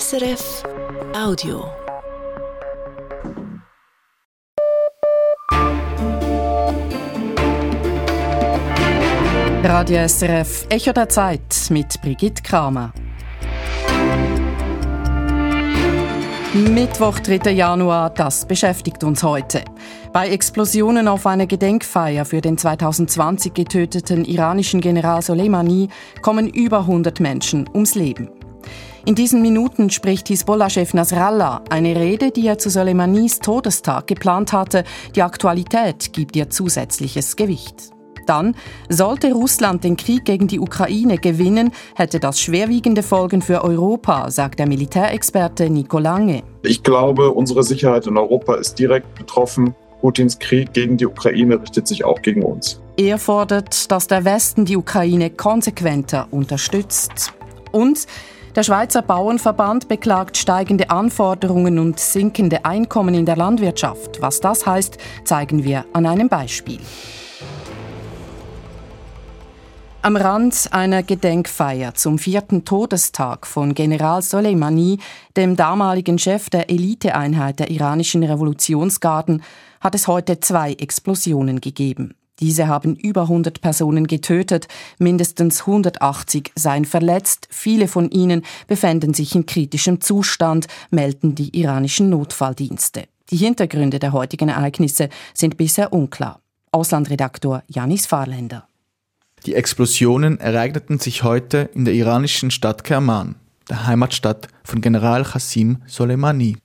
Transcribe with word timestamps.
SRF 0.00 0.62
Audio. 1.14 1.66
Radio 9.62 10.08
SRF 10.08 10.64
Echo 10.70 10.94
der 10.94 11.10
Zeit 11.10 11.42
mit 11.68 12.00
Brigitte 12.00 12.42
Kramer. 12.42 12.94
Mittwoch, 16.54 17.18
3. 17.18 17.50
Januar, 17.50 18.08
das 18.08 18.46
beschäftigt 18.46 19.04
uns 19.04 19.22
heute. 19.22 19.62
Bei 20.14 20.28
Explosionen 20.28 21.06
auf 21.06 21.26
einer 21.26 21.46
Gedenkfeier 21.46 22.24
für 22.24 22.40
den 22.40 22.56
2020 22.56 23.52
getöteten 23.52 24.24
iranischen 24.24 24.80
General 24.80 25.20
Soleimani 25.20 25.90
kommen 26.22 26.48
über 26.48 26.78
100 26.78 27.20
Menschen 27.20 27.68
ums 27.74 27.94
Leben. 27.94 28.30
In 29.04 29.16
diesen 29.16 29.42
Minuten 29.42 29.90
spricht 29.90 30.28
Hisbollah-Chef 30.28 30.94
Nasrallah 30.94 31.62
eine 31.70 31.96
Rede, 31.96 32.30
die 32.30 32.46
er 32.46 32.58
zu 32.58 32.70
Soleimanis 32.70 33.40
Todestag 33.40 34.06
geplant 34.06 34.52
hatte. 34.52 34.84
Die 35.16 35.22
Aktualität 35.22 36.12
gibt 36.12 36.36
ihr 36.36 36.50
zusätzliches 36.50 37.34
Gewicht. 37.34 37.90
Dann, 38.26 38.54
sollte 38.88 39.32
Russland 39.32 39.82
den 39.82 39.96
Krieg 39.96 40.24
gegen 40.24 40.46
die 40.46 40.60
Ukraine 40.60 41.18
gewinnen, 41.18 41.72
hätte 41.96 42.20
das 42.20 42.40
schwerwiegende 42.40 43.02
Folgen 43.02 43.42
für 43.42 43.64
Europa, 43.64 44.30
sagt 44.30 44.60
der 44.60 44.68
Militärexperte 44.68 45.68
Nico 45.68 45.98
Lange. 45.98 46.44
Ich 46.62 46.84
glaube, 46.84 47.32
unsere 47.32 47.64
Sicherheit 47.64 48.06
in 48.06 48.16
Europa 48.16 48.54
ist 48.54 48.78
direkt 48.78 49.16
betroffen. 49.16 49.74
Putins 50.00 50.38
Krieg 50.38 50.72
gegen 50.72 50.96
die 50.96 51.06
Ukraine 51.06 51.60
richtet 51.60 51.88
sich 51.88 52.04
auch 52.04 52.22
gegen 52.22 52.44
uns. 52.44 52.80
Er 52.96 53.18
fordert, 53.18 53.90
dass 53.90 54.06
der 54.06 54.24
Westen 54.24 54.64
die 54.64 54.76
Ukraine 54.76 55.30
konsequenter 55.30 56.28
unterstützt. 56.30 57.32
Und 57.72 58.06
der 58.54 58.62
Schweizer 58.62 59.00
Bauernverband 59.00 59.88
beklagt 59.88 60.36
steigende 60.36 60.90
Anforderungen 60.90 61.78
und 61.78 61.98
sinkende 61.98 62.64
Einkommen 62.64 63.14
in 63.14 63.24
der 63.24 63.36
Landwirtschaft. 63.36 64.20
Was 64.20 64.40
das 64.40 64.66
heißt, 64.66 64.98
zeigen 65.24 65.64
wir 65.64 65.86
an 65.94 66.04
einem 66.04 66.28
Beispiel. 66.28 66.78
Am 70.02 70.16
Rand 70.16 70.68
einer 70.72 71.02
Gedenkfeier 71.02 71.94
zum 71.94 72.18
vierten 72.18 72.64
Todestag 72.64 73.46
von 73.46 73.72
General 73.72 74.20
Soleimani, 74.20 74.98
dem 75.36 75.54
damaligen 75.56 76.18
Chef 76.18 76.50
der 76.50 76.68
Eliteeinheit 76.68 77.60
der 77.60 77.70
iranischen 77.70 78.24
Revolutionsgarden, 78.24 79.42
hat 79.80 79.94
es 79.94 80.08
heute 80.08 80.40
zwei 80.40 80.72
Explosionen 80.72 81.60
gegeben. 81.60 82.14
Diese 82.42 82.66
haben 82.66 82.96
über 82.96 83.22
100 83.22 83.60
Personen 83.60 84.08
getötet, 84.08 84.66
mindestens 84.98 85.60
180 85.60 86.50
seien 86.56 86.84
verletzt, 86.84 87.46
viele 87.50 87.86
von 87.86 88.10
ihnen 88.10 88.42
befänden 88.66 89.14
sich 89.14 89.36
in 89.36 89.46
kritischem 89.46 90.00
Zustand, 90.00 90.66
melden 90.90 91.36
die 91.36 91.56
iranischen 91.56 92.10
Notfalldienste. 92.10 93.04
Die 93.30 93.36
Hintergründe 93.36 94.00
der 94.00 94.12
heutigen 94.12 94.48
Ereignisse 94.48 95.08
sind 95.32 95.56
bisher 95.56 95.92
unklar. 95.92 96.40
Auslandredaktor 96.72 97.62
Janis 97.68 98.06
Fahrländer. 98.06 98.66
Die 99.46 99.54
Explosionen 99.54 100.40
ereigneten 100.40 100.98
sich 100.98 101.22
heute 101.22 101.70
in 101.74 101.84
der 101.84 101.94
iranischen 101.94 102.50
Stadt 102.50 102.82
Kerman, 102.82 103.36
der 103.72 103.86
Heimatstadt 103.86 104.48
von 104.64 104.82
General 104.82 105.24
Qassim 105.24 105.78
Soleimani. 105.86 106.58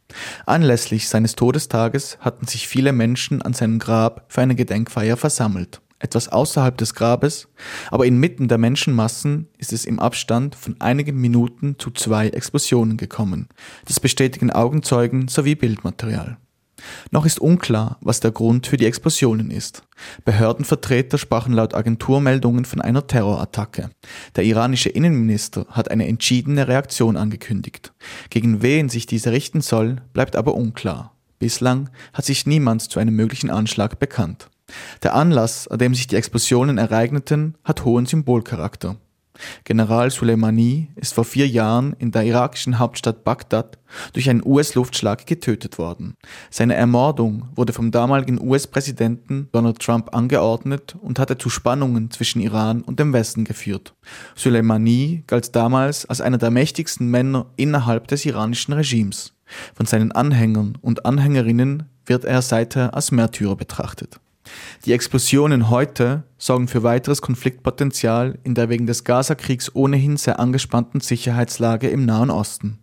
Anlässlich 0.46 1.08
seines 1.08 1.36
Todestages 1.36 2.18
hatten 2.20 2.46
sich 2.48 2.68
viele 2.68 2.92
Menschen 2.92 3.42
an 3.42 3.54
seinem 3.54 3.80
Grab 3.80 4.26
für 4.28 4.42
eine 4.42 4.56
Gedenkfeier 4.56 5.16
versammelt. 5.16 5.80
Etwas 6.00 6.28
außerhalb 6.28 6.78
des 6.78 6.94
Grabes, 6.96 7.48
aber 7.92 8.06
inmitten 8.06 8.50
der 8.50 8.58
Menschenmassen 8.58 9.48
ist 9.58 9.72
es 9.72 9.86
im 9.86 10.00
Abstand 10.00 10.56
von 10.56 10.76
einigen 10.80 11.16
Minuten 11.20 11.80
zu 11.80 11.92
zwei 11.92 12.28
Explosionen 12.28 12.98
gekommen. 12.98 13.48
Das 13.86 14.02
bestätigen 14.02 14.52
Augenzeugen 14.52 15.30
sowie 15.30 15.56
Bildmaterial. 15.56 16.38
Noch 17.12 17.26
ist 17.26 17.40
unklar, 17.40 17.98
was 18.02 18.20
der 18.20 18.32
Grund 18.32 18.68
für 18.68 18.78
die 18.78 18.86
Explosionen 18.86 19.52
ist. 19.52 19.84
Behördenvertreter 20.26 21.18
sprachen 21.18 21.54
laut 21.54 21.74
Agenturmeldungen 21.74 22.66
von 22.66 22.82
einer 22.82 23.08
Terrorattacke. 23.08 23.90
Der 24.36 24.44
iranische 24.44 24.90
Innenminister 24.90 25.66
hat 25.70 25.90
eine 25.92 26.08
entschiedene 26.08 26.68
Reaktion 26.68 27.18
angekündigt. 27.18 27.94
Gegen 28.30 28.62
wen 28.62 28.90
sich 28.90 29.06
diese 29.06 29.32
richten 29.32 29.62
soll, 29.62 29.98
bleibt 30.14 30.36
aber 30.36 30.56
unklar. 30.56 31.14
Bislang 31.40 31.90
hat 32.14 32.26
sich 32.26 32.46
niemand 32.46 32.82
zu 32.82 33.00
einem 33.00 33.16
möglichen 33.16 33.50
Anschlag 33.50 34.00
bekannt. 34.00 34.50
Der 35.04 35.16
Anlass, 35.16 35.68
an 35.68 35.80
dem 35.80 35.96
sich 35.96 36.08
die 36.08 36.16
Explosionen 36.16 36.78
ereigneten, 36.78 37.56
hat 37.64 37.86
hohen 37.86 38.06
Symbolcharakter. 38.06 38.98
General 39.64 40.10
Soleimani 40.10 40.90
ist 40.96 41.14
vor 41.14 41.26
vier 41.26 41.48
Jahren 41.48 41.96
in 42.00 42.12
der 42.12 42.24
irakischen 42.24 42.80
Hauptstadt 42.80 43.24
Bagdad 43.24 43.78
durch 44.14 44.30
einen 44.30 44.46
US-Luftschlag 44.46 45.26
getötet 45.26 45.78
worden. 45.78 46.16
Seine 46.50 46.76
Ermordung 46.76 47.50
wurde 47.56 47.74
vom 47.74 47.92
damaligen 47.92 48.42
US-Präsidenten 48.42 49.50
Donald 49.52 49.80
Trump 49.80 50.16
angeordnet 50.16 50.96
und 51.02 51.20
hatte 51.20 51.38
zu 51.38 51.50
Spannungen 51.50 52.12
zwischen 52.12 52.42
Iran 52.42 52.82
und 52.82 53.00
dem 53.00 53.14
Westen 53.14 53.44
geführt. 53.44 53.94
Soleimani 54.36 55.24
galt 55.28 55.56
damals 55.56 56.06
als 56.06 56.22
einer 56.22 56.38
der 56.38 56.52
mächtigsten 56.52 57.10
Männer 57.10 57.48
innerhalb 57.56 58.08
des 58.08 58.26
iranischen 58.26 58.74
Regimes. 58.74 59.34
Von 59.76 59.86
seinen 59.86 60.12
Anhängern 60.12 60.78
und 60.82 61.06
Anhängerinnen 61.06 61.84
wird 62.06 62.26
er 62.26 62.42
seither 62.42 62.94
als 62.94 63.12
Märtyrer 63.12 63.56
betrachtet. 63.56 64.20
Die 64.86 64.94
Explosionen 64.94 65.70
heute 65.70 66.24
sorgen 66.38 66.68
für 66.68 66.84
weiteres 66.84 67.22
Konfliktpotenzial 67.22 68.40
in 68.44 68.56
der 68.56 68.70
wegen 68.70 68.88
des 68.88 69.04
Gaza-Kriegs 69.04 69.76
ohnehin 69.76 70.18
sehr 70.18 70.40
angespannten 70.40 71.02
Sicherheitslage 71.02 71.90
im 71.90 72.06
Nahen 72.06 72.30
Osten. 72.30 72.80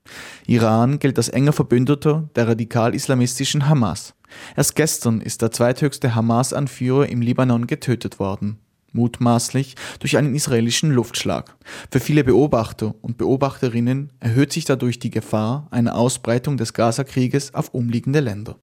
Iran 0.46 0.98
gilt 0.98 1.16
als 1.18 1.28
enger 1.28 1.52
Verbündeter 1.52 2.28
der 2.36 2.48
radikal-islamistischen 2.48 3.68
Hamas. 3.68 4.14
Erst 4.56 4.76
gestern 4.76 5.20
ist 5.20 5.42
der 5.42 5.52
zweithöchste 5.52 6.14
Hamas-Anführer 6.14 7.08
im 7.08 7.20
Libanon 7.20 7.66
getötet 7.66 8.18
worden 8.18 8.58
mutmaßlich 8.94 9.74
durch 9.98 10.16
einen 10.16 10.34
israelischen 10.34 10.90
Luftschlag. 10.90 11.56
Für 11.90 12.00
viele 12.00 12.24
Beobachter 12.24 12.94
und 13.02 13.18
Beobachterinnen 13.18 14.12
erhöht 14.20 14.52
sich 14.52 14.64
dadurch 14.64 14.98
die 14.98 15.10
Gefahr 15.10 15.68
einer 15.70 15.96
Ausbreitung 15.96 16.56
des 16.56 16.72
Gaza-Krieges 16.72 17.54
auf 17.54 17.74
umliegende 17.74 18.20
Länder. 18.20 18.56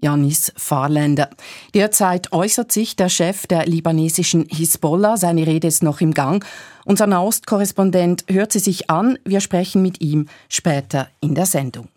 Janis 0.00 0.52
Fahrländer. 0.56 1.30
Derzeit 1.74 2.32
äußert 2.32 2.72
sich 2.72 2.96
der 2.96 3.08
Chef 3.08 3.46
der 3.46 3.66
libanesischen 3.66 4.46
Hisbollah. 4.48 5.16
Seine 5.16 5.46
Rede 5.46 5.68
ist 5.68 5.82
noch 5.82 6.00
im 6.00 6.14
Gang. 6.14 6.44
Unser 6.84 7.06
Nahostkorrespondent 7.06 8.24
hört 8.28 8.52
sie 8.52 8.60
sich 8.60 8.90
an. 8.90 9.18
Wir 9.24 9.40
sprechen 9.40 9.82
mit 9.82 10.00
ihm 10.00 10.26
später 10.48 11.08
in 11.20 11.34
der 11.34 11.46
Sendung. 11.46 11.88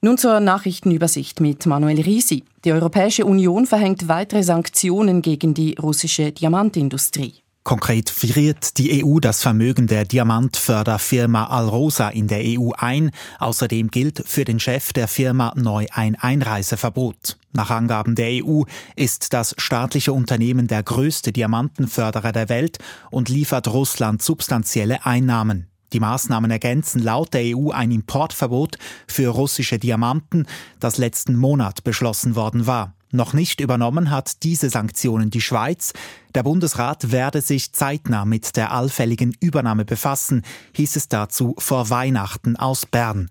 Nun 0.00 0.16
zur 0.16 0.38
Nachrichtenübersicht 0.38 1.40
mit 1.40 1.66
Manuel 1.66 2.00
Risi. 2.00 2.44
Die 2.64 2.72
Europäische 2.72 3.24
Union 3.24 3.66
verhängt 3.66 4.06
weitere 4.06 4.44
Sanktionen 4.44 5.22
gegen 5.22 5.54
die 5.54 5.74
russische 5.74 6.30
Diamantindustrie. 6.30 7.34
Konkret 7.68 8.08
friert 8.08 8.78
die 8.78 9.04
EU 9.04 9.18
das 9.18 9.42
Vermögen 9.42 9.88
der 9.88 10.06
Diamantförderfirma 10.06 11.48
Alrosa 11.48 12.08
in 12.08 12.26
der 12.26 12.40
EU 12.42 12.70
ein. 12.74 13.10
Außerdem 13.40 13.90
gilt 13.90 14.22
für 14.26 14.46
den 14.46 14.58
Chef 14.58 14.94
der 14.94 15.06
Firma 15.06 15.52
neu 15.54 15.84
ein 15.92 16.16
Einreiseverbot. 16.16 17.36
Nach 17.52 17.68
Angaben 17.68 18.14
der 18.14 18.42
EU 18.42 18.62
ist 18.96 19.34
das 19.34 19.54
staatliche 19.58 20.14
Unternehmen 20.14 20.66
der 20.66 20.82
größte 20.82 21.30
Diamantenförderer 21.30 22.32
der 22.32 22.48
Welt 22.48 22.78
und 23.10 23.28
liefert 23.28 23.68
Russland 23.68 24.22
substanzielle 24.22 25.04
Einnahmen. 25.04 25.66
Die 25.92 26.00
Maßnahmen 26.00 26.50
ergänzen 26.50 27.02
laut 27.02 27.34
der 27.34 27.54
EU 27.54 27.68
ein 27.68 27.90
Importverbot 27.90 28.78
für 29.06 29.28
russische 29.28 29.78
Diamanten, 29.78 30.46
das 30.80 30.96
letzten 30.96 31.36
Monat 31.36 31.84
beschlossen 31.84 32.34
worden 32.34 32.66
war. 32.66 32.94
Noch 33.10 33.32
nicht 33.32 33.60
übernommen 33.60 34.10
hat 34.10 34.42
diese 34.42 34.68
Sanktionen 34.68 35.30
die 35.30 35.40
Schweiz. 35.40 35.94
Der 36.34 36.42
Bundesrat 36.42 37.10
werde 37.10 37.40
sich 37.40 37.72
zeitnah 37.72 38.26
mit 38.26 38.56
der 38.56 38.72
allfälligen 38.72 39.34
Übernahme 39.40 39.84
befassen, 39.84 40.42
hieß 40.74 40.96
es 40.96 41.08
dazu 41.08 41.54
vor 41.58 41.88
Weihnachten 41.88 42.56
aus 42.56 42.84
Bern. 42.84 43.30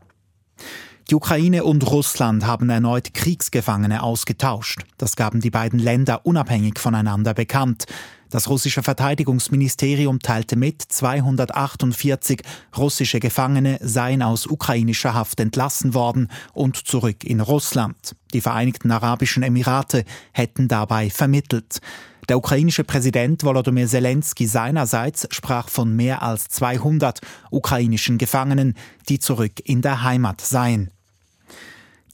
Die 1.09 1.15
Ukraine 1.15 1.63
und 1.63 1.89
Russland 1.89 2.45
haben 2.45 2.69
erneut 2.69 3.13
Kriegsgefangene 3.13 4.03
ausgetauscht. 4.03 4.81
Das 4.97 5.15
gaben 5.15 5.39
die 5.39 5.51
beiden 5.51 5.79
Länder 5.79 6.25
unabhängig 6.25 6.79
voneinander 6.79 7.33
bekannt. 7.33 7.85
Das 8.29 8.49
russische 8.49 8.83
Verteidigungsministerium 8.83 10.19
teilte 10.19 10.57
mit, 10.57 10.81
248 10.81 12.41
russische 12.75 13.19
Gefangene 13.19 13.79
seien 13.81 14.21
aus 14.21 14.47
ukrainischer 14.47 15.13
Haft 15.13 15.39
entlassen 15.39 15.93
worden 15.93 16.29
und 16.53 16.75
zurück 16.75 17.23
in 17.23 17.39
Russland. 17.39 18.15
Die 18.33 18.41
Vereinigten 18.41 18.91
Arabischen 18.91 19.43
Emirate 19.43 20.03
hätten 20.33 20.67
dabei 20.67 21.09
vermittelt. 21.09 21.79
Der 22.27 22.37
ukrainische 22.37 22.83
Präsident 22.83 23.45
Volodymyr 23.45 23.87
Zelensky 23.87 24.47
seinerseits 24.47 25.27
sprach 25.31 25.69
von 25.69 25.95
mehr 25.95 26.21
als 26.21 26.49
200 26.49 27.21
ukrainischen 27.51 28.17
Gefangenen, 28.17 28.73
die 29.07 29.19
zurück 29.19 29.61
in 29.63 29.81
der 29.81 30.03
Heimat 30.03 30.41
seien. 30.41 30.91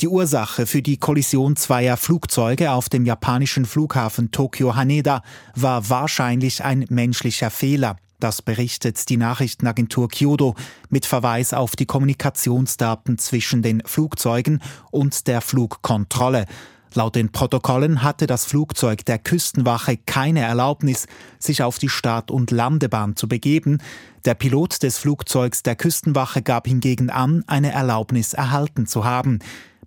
Die 0.02 0.08
Ursache 0.08 0.66
für 0.66 0.82
die 0.82 0.98
Kollision 0.98 1.56
zweier 1.56 1.98
Flugzeuge 1.98 2.72
auf 2.72 2.90
dem 2.90 3.06
japanischen 3.06 3.66
Flughafen 3.66 4.32
Tokio 4.32 4.76
Haneda 4.76 5.22
war 5.56 5.90
wahrscheinlich 5.90 6.64
ein 6.64 6.86
menschlicher 6.90 7.52
Fehler. 7.52 7.96
Das 8.20 8.42
berichtet 8.42 9.10
die 9.10 9.18
Nachrichtenagentur 9.18 10.10
Kyodo 10.10 10.56
mit 10.90 11.06
Verweis 11.06 11.54
auf 11.54 11.76
die 11.76 11.86
Kommunikationsdaten 11.86 13.18
zwischen 13.18 13.62
den 13.62 13.84
Flugzeugen 13.86 14.62
und 14.92 15.28
der 15.28 15.42
Flugkontrolle. 15.42 16.46
Laut 16.96 17.16
den 17.16 17.32
Protokollen 17.32 18.04
hatte 18.04 18.28
das 18.28 18.46
Flugzeug 18.46 19.06
der 19.06 19.20
Küstenwache 19.20 19.98
keine 19.98 20.42
Erlaubnis, 20.42 21.08
sich 21.40 21.64
auf 21.64 21.80
die 21.80 21.90
Start- 21.90 22.30
und 22.32 22.52
Landebahn 22.52 23.16
zu 23.16 23.28
begeben. 23.28 23.80
Der 24.26 24.36
Pilot 24.36 24.84
des 24.84 24.98
Flugzeugs 24.98 25.64
der 25.64 25.76
Küstenwache 25.76 26.42
gab 26.42 26.68
hingegen 26.68 27.10
an, 27.10 27.44
eine 27.48 27.72
Erlaubnis 27.72 28.34
erhalten 28.34 28.86
zu 28.86 29.06
haben. 29.06 29.40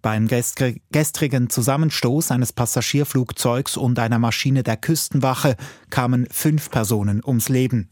Beim 0.06 0.28
gestrigen 0.28 1.50
Zusammenstoß 1.50 2.30
eines 2.30 2.52
Passagierflugzeugs 2.52 3.76
und 3.76 3.98
einer 3.98 4.20
Maschine 4.20 4.62
der 4.62 4.76
Küstenwache 4.76 5.56
kamen 5.90 6.28
fünf 6.30 6.70
Personen 6.70 7.24
ums 7.26 7.48
Leben. 7.48 7.88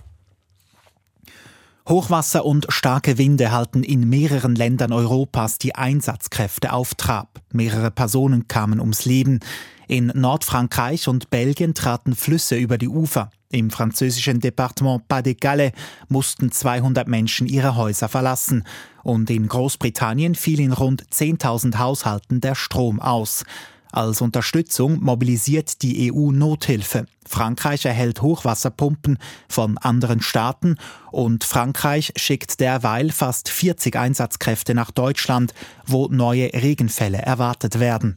Hochwasser 1.89 2.45
und 2.45 2.67
starke 2.69 3.19
Winde 3.19 3.51
halten 3.51 3.83
in 3.83 4.09
mehreren 4.09 4.55
Ländern 4.55 4.93
Europas 4.93 5.59
die 5.59 5.75
Einsatzkräfte 5.75 6.73
auf 6.73 6.95
Trab. 6.95 7.41
Mehrere 7.53 7.91
Personen 7.91 8.47
kamen 8.47 8.79
ums 8.79 9.07
Leben. 9.07 9.41
In 9.89 10.13
Nordfrankreich 10.15 11.09
und 11.09 11.31
Belgien 11.31 11.75
traten 11.75 12.15
Flüsse 12.15 12.55
über 12.55 12.79
die 12.79 12.89
Ufer. 12.89 13.31
Im 13.55 13.71
französischen 13.71 14.41
Departement 14.41 15.07
Pas-de-Calais 15.07 15.71
mussten 16.09 16.51
200 16.51 17.07
Menschen 17.07 17.47
ihre 17.47 17.77
Häuser 17.77 18.09
verlassen. 18.09 18.65
Und 19.05 19.31
in 19.31 19.47
Großbritannien 19.47 20.35
fiel 20.35 20.59
in 20.59 20.73
rund 20.73 21.05
10.000 21.13 21.79
Haushalten 21.79 22.41
der 22.41 22.57
Strom 22.57 22.99
aus. 22.99 23.45
Als 23.93 24.21
Unterstützung 24.21 25.01
mobilisiert 25.05 25.83
die 25.83 26.13
EU 26.13 26.33
Nothilfe. 26.33 27.07
Frankreich 27.25 27.85
erhält 27.85 28.23
Hochwasserpumpen 28.23 29.19
von 29.49 29.79
anderen 29.79 30.21
Staaten 30.21 30.75
und 31.13 31.45
Frankreich 31.45 32.13
schickt 32.17 32.59
derweil 32.59 33.13
fast 33.13 33.49
40 33.49 33.95
Einsatzkräfte 33.95 34.75
nach 34.75 34.91
Deutschland, 34.91 35.55
wo 35.87 36.09
neue 36.09 36.53
Regenfälle 36.53 37.19
erwartet 37.19 37.79
werden. 37.79 38.17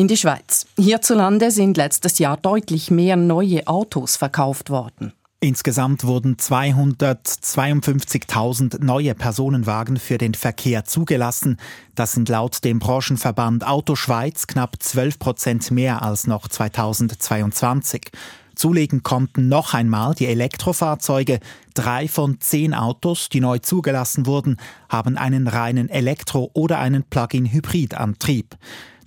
In 0.00 0.08
die 0.08 0.16
Schweiz. 0.16 0.66
Hierzulande 0.78 1.50
sind 1.50 1.76
letztes 1.76 2.18
Jahr 2.18 2.38
deutlich 2.38 2.90
mehr 2.90 3.16
neue 3.16 3.66
Autos 3.66 4.16
verkauft 4.16 4.70
worden. 4.70 5.12
Insgesamt 5.40 6.04
wurden 6.04 6.36
252.000 6.36 8.82
neue 8.82 9.14
Personenwagen 9.14 9.98
für 9.98 10.16
den 10.16 10.32
Verkehr 10.32 10.86
zugelassen. 10.86 11.58
Das 11.96 12.12
sind 12.12 12.30
laut 12.30 12.64
dem 12.64 12.78
Branchenverband 12.78 13.66
Autoschweiz 13.66 14.46
knapp 14.46 14.76
12 14.78 15.18
Prozent 15.18 15.70
mehr 15.70 16.00
als 16.00 16.26
noch 16.26 16.48
2022. 16.48 18.10
Zulegen 18.54 19.02
konnten 19.02 19.48
noch 19.48 19.74
einmal 19.74 20.14
die 20.14 20.28
Elektrofahrzeuge. 20.28 21.40
Drei 21.74 22.08
von 22.08 22.40
zehn 22.40 22.72
Autos, 22.72 23.28
die 23.28 23.40
neu 23.40 23.58
zugelassen 23.58 24.24
wurden, 24.24 24.56
haben 24.88 25.18
einen 25.18 25.46
reinen 25.46 25.90
Elektro- 25.90 26.50
oder 26.54 26.78
einen 26.78 27.04
Plug-in-Hybrid-Antrieb. 27.04 28.56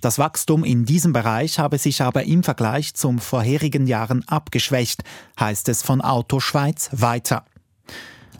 Das 0.04 0.18
Wachstum 0.18 0.64
in 0.64 0.84
diesem 0.84 1.14
Bereich 1.14 1.58
habe 1.58 1.78
sich 1.78 2.02
aber 2.02 2.24
im 2.24 2.42
Vergleich 2.42 2.92
zum 2.92 3.18
vorherigen 3.18 3.86
Jahren 3.86 4.22
abgeschwächt, 4.28 5.02
heißt 5.40 5.66
es 5.70 5.82
von 5.82 6.02
Auto 6.02 6.40
Schweiz 6.40 6.90
weiter. 6.92 7.46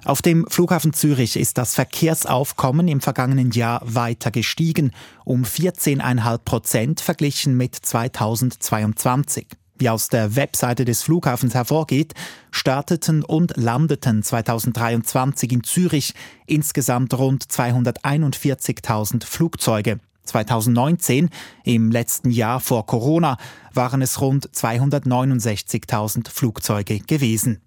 Auf 0.05 0.21
dem 0.21 0.47
Flughafen 0.47 0.93
Zürich 0.93 1.37
ist 1.37 1.57
das 1.57 1.75
Verkehrsaufkommen 1.75 2.87
im 2.87 3.01
vergangenen 3.01 3.51
Jahr 3.51 3.81
weiter 3.83 4.31
gestiegen, 4.31 4.91
um 5.25 5.45
14,5 5.45 6.39
Prozent 6.45 7.01
verglichen 7.01 7.57
mit 7.57 7.75
2022. 7.75 9.47
Wie 9.79 9.89
aus 9.89 10.11
der 10.11 10.37
Webseite 10.37 10.85
des 10.85 11.03
Flughafens 11.03 11.55
hervorgeht, 11.55 12.13
starteten 12.51 13.23
und 13.23 13.57
landeten 13.57 14.23
2023 14.23 15.51
in 15.51 15.65
Zürich 15.65 16.13
insgesamt 16.45 17.15
rund 17.15 17.43
241.000 17.43 19.25
Flugzeuge. 19.25 19.99
2019, 20.25 21.31
im 21.65 21.91
letzten 21.91 22.31
Jahr 22.31 22.61
vor 22.61 22.87
Corona, 22.87 23.37
waren 23.73 24.03
es 24.03 24.21
rund 24.21 24.49
269.000 24.51 26.31
Flugzeuge 26.31 27.01
gewesen. 27.01 27.61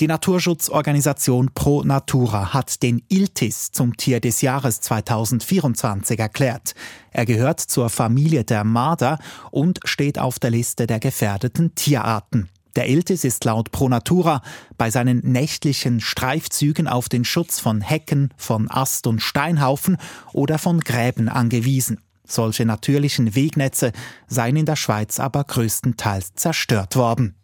Die 0.00 0.08
Naturschutzorganisation 0.08 1.50
Pro 1.54 1.84
Natura 1.84 2.52
hat 2.52 2.82
den 2.82 3.00
Iltis 3.08 3.70
zum 3.70 3.96
Tier 3.96 4.18
des 4.18 4.40
Jahres 4.40 4.80
2024 4.80 6.18
erklärt. 6.18 6.74
Er 7.12 7.24
gehört 7.24 7.60
zur 7.60 7.88
Familie 7.90 8.42
der 8.42 8.64
Marder 8.64 9.20
und 9.52 9.78
steht 9.84 10.18
auf 10.18 10.40
der 10.40 10.50
Liste 10.50 10.88
der 10.88 10.98
gefährdeten 10.98 11.76
Tierarten. 11.76 12.48
Der 12.76 12.88
Iltis 12.88 13.22
ist 13.24 13.44
laut 13.44 13.70
Pro 13.70 13.88
Natura 13.88 14.42
bei 14.76 14.90
seinen 14.90 15.20
nächtlichen 15.20 16.00
Streifzügen 16.00 16.88
auf 16.88 17.08
den 17.08 17.24
Schutz 17.24 17.60
von 17.60 17.80
Hecken, 17.80 18.34
von 18.36 18.68
Ast- 18.70 19.06
und 19.06 19.20
Steinhaufen 19.20 19.96
oder 20.32 20.58
von 20.58 20.80
Gräben 20.80 21.28
angewiesen. 21.28 22.00
Solche 22.26 22.64
natürlichen 22.64 23.34
Wegnetze 23.34 23.92
seien 24.26 24.56
in 24.56 24.66
der 24.66 24.76
Schweiz 24.76 25.20
aber 25.20 25.44
größtenteils 25.44 26.34
zerstört 26.34 26.96
worden. 26.96 27.36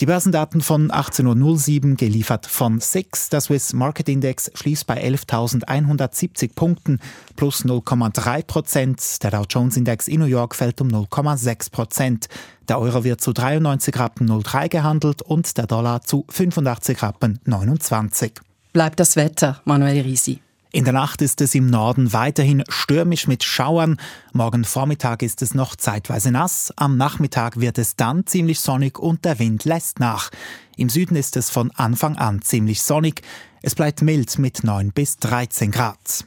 Die 0.00 0.06
Börsendaten 0.06 0.60
von 0.60 0.90
18.07 0.90 1.90
Uhr 1.90 1.96
geliefert 1.96 2.46
von 2.46 2.80
SIX. 2.80 3.28
Der 3.28 3.40
Swiss 3.40 3.72
Market 3.72 4.08
Index 4.08 4.50
schließt 4.52 4.88
bei 4.88 5.00
11.170 5.00 6.52
Punkten 6.56 6.98
plus 7.36 7.64
0,3 7.64 8.44
Prozent. 8.44 9.22
Der 9.22 9.30
Dow 9.30 9.44
Jones 9.48 9.76
Index 9.76 10.08
in 10.08 10.18
New 10.18 10.26
York 10.26 10.56
fällt 10.56 10.80
um 10.80 10.88
0,6 10.88 11.70
Prozent. 11.70 12.26
Der 12.68 12.80
Euro 12.80 13.04
wird 13.04 13.20
zu 13.20 13.32
93 13.32 13.96
Rappen 13.96 14.26
03 14.42 14.66
gehandelt 14.66 15.22
und 15.22 15.56
der 15.56 15.68
Dollar 15.68 16.00
zu 16.02 16.24
85 16.28 17.00
Rappen 17.00 17.38
29. 17.44 18.32
Bleibt 18.72 18.98
das 18.98 19.14
Wetter, 19.14 19.60
Manuel 19.64 20.00
Risi. 20.00 20.40
In 20.74 20.82
der 20.82 20.92
Nacht 20.92 21.22
ist 21.22 21.40
es 21.40 21.54
im 21.54 21.66
Norden 21.66 22.12
weiterhin 22.12 22.64
stürmisch 22.68 23.28
mit 23.28 23.44
Schauern. 23.44 23.96
Morgen 24.32 24.64
Vormittag 24.64 25.22
ist 25.22 25.40
es 25.40 25.54
noch 25.54 25.76
zeitweise 25.76 26.32
nass. 26.32 26.72
Am 26.74 26.96
Nachmittag 26.96 27.60
wird 27.60 27.78
es 27.78 27.94
dann 27.94 28.26
ziemlich 28.26 28.58
sonnig 28.58 28.98
und 28.98 29.24
der 29.24 29.38
Wind 29.38 29.64
lässt 29.66 30.00
nach. 30.00 30.30
Im 30.76 30.88
Süden 30.88 31.14
ist 31.14 31.36
es 31.36 31.48
von 31.48 31.70
Anfang 31.76 32.16
an 32.16 32.42
ziemlich 32.42 32.82
sonnig. 32.82 33.22
Es 33.62 33.76
bleibt 33.76 34.02
mild 34.02 34.36
mit 34.40 34.64
9 34.64 34.90
bis 34.90 35.16
13 35.18 35.70
Grad. 35.70 36.24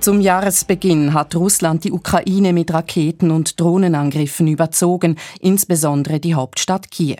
Zum 0.00 0.22
Jahresbeginn 0.22 1.12
hat 1.12 1.36
Russland 1.36 1.84
die 1.84 1.92
Ukraine 1.92 2.54
mit 2.54 2.72
Raketen 2.72 3.30
und 3.30 3.60
Drohnenangriffen 3.60 4.48
überzogen, 4.48 5.16
insbesondere 5.40 6.20
die 6.20 6.34
Hauptstadt 6.34 6.90
Kiew. 6.90 7.16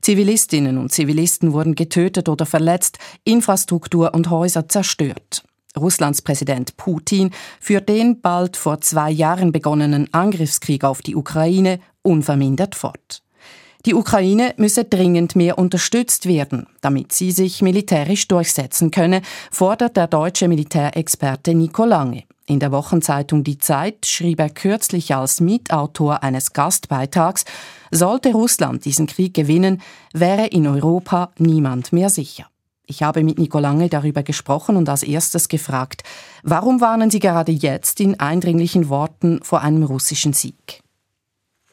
Zivilistinnen 0.00 0.78
und 0.78 0.90
Zivilisten 0.90 1.52
wurden 1.52 1.76
getötet 1.76 2.28
oder 2.28 2.44
verletzt, 2.44 2.98
Infrastruktur 3.22 4.14
und 4.14 4.30
Häuser 4.30 4.68
zerstört. 4.68 5.44
Russlands 5.76 6.20
Präsident 6.22 6.76
Putin 6.76 7.30
führt 7.60 7.88
den 7.88 8.20
bald 8.20 8.56
vor 8.56 8.80
zwei 8.80 9.12
Jahren 9.12 9.52
begonnenen 9.52 10.12
Angriffskrieg 10.12 10.82
auf 10.82 11.02
die 11.02 11.14
Ukraine 11.14 11.78
unvermindert 12.02 12.74
fort. 12.74 13.22
Die 13.88 13.94
Ukraine 13.94 14.52
müsse 14.58 14.84
dringend 14.84 15.34
mehr 15.34 15.56
unterstützt 15.56 16.28
werden, 16.28 16.66
damit 16.82 17.12
sie 17.12 17.32
sich 17.32 17.62
militärisch 17.62 18.28
durchsetzen 18.28 18.90
könne, 18.90 19.22
fordert 19.50 19.96
der 19.96 20.08
deutsche 20.08 20.46
Militärexperte 20.46 21.54
Nico 21.54 21.86
Lange. 21.86 22.24
In 22.44 22.60
der 22.60 22.70
Wochenzeitung 22.70 23.44
Die 23.44 23.56
Zeit 23.56 24.04
schrieb 24.04 24.40
er 24.40 24.50
kürzlich 24.50 25.14
als 25.14 25.40
Mitautor 25.40 26.22
eines 26.22 26.52
Gastbeitrags, 26.52 27.46
sollte 27.90 28.32
Russland 28.32 28.84
diesen 28.84 29.06
Krieg 29.06 29.32
gewinnen, 29.32 29.80
wäre 30.12 30.48
in 30.48 30.66
Europa 30.66 31.30
niemand 31.38 31.90
mehr 31.90 32.10
sicher. 32.10 32.44
Ich 32.84 33.02
habe 33.02 33.24
mit 33.24 33.38
Nico 33.38 33.58
Lange 33.58 33.88
darüber 33.88 34.22
gesprochen 34.22 34.76
und 34.76 34.90
als 34.90 35.02
erstes 35.02 35.48
gefragt, 35.48 36.02
warum 36.42 36.82
warnen 36.82 37.10
Sie 37.10 37.20
gerade 37.20 37.52
jetzt 37.52 38.00
in 38.00 38.20
eindringlichen 38.20 38.90
Worten 38.90 39.40
vor 39.42 39.62
einem 39.62 39.82
russischen 39.82 40.34
Sieg? 40.34 40.82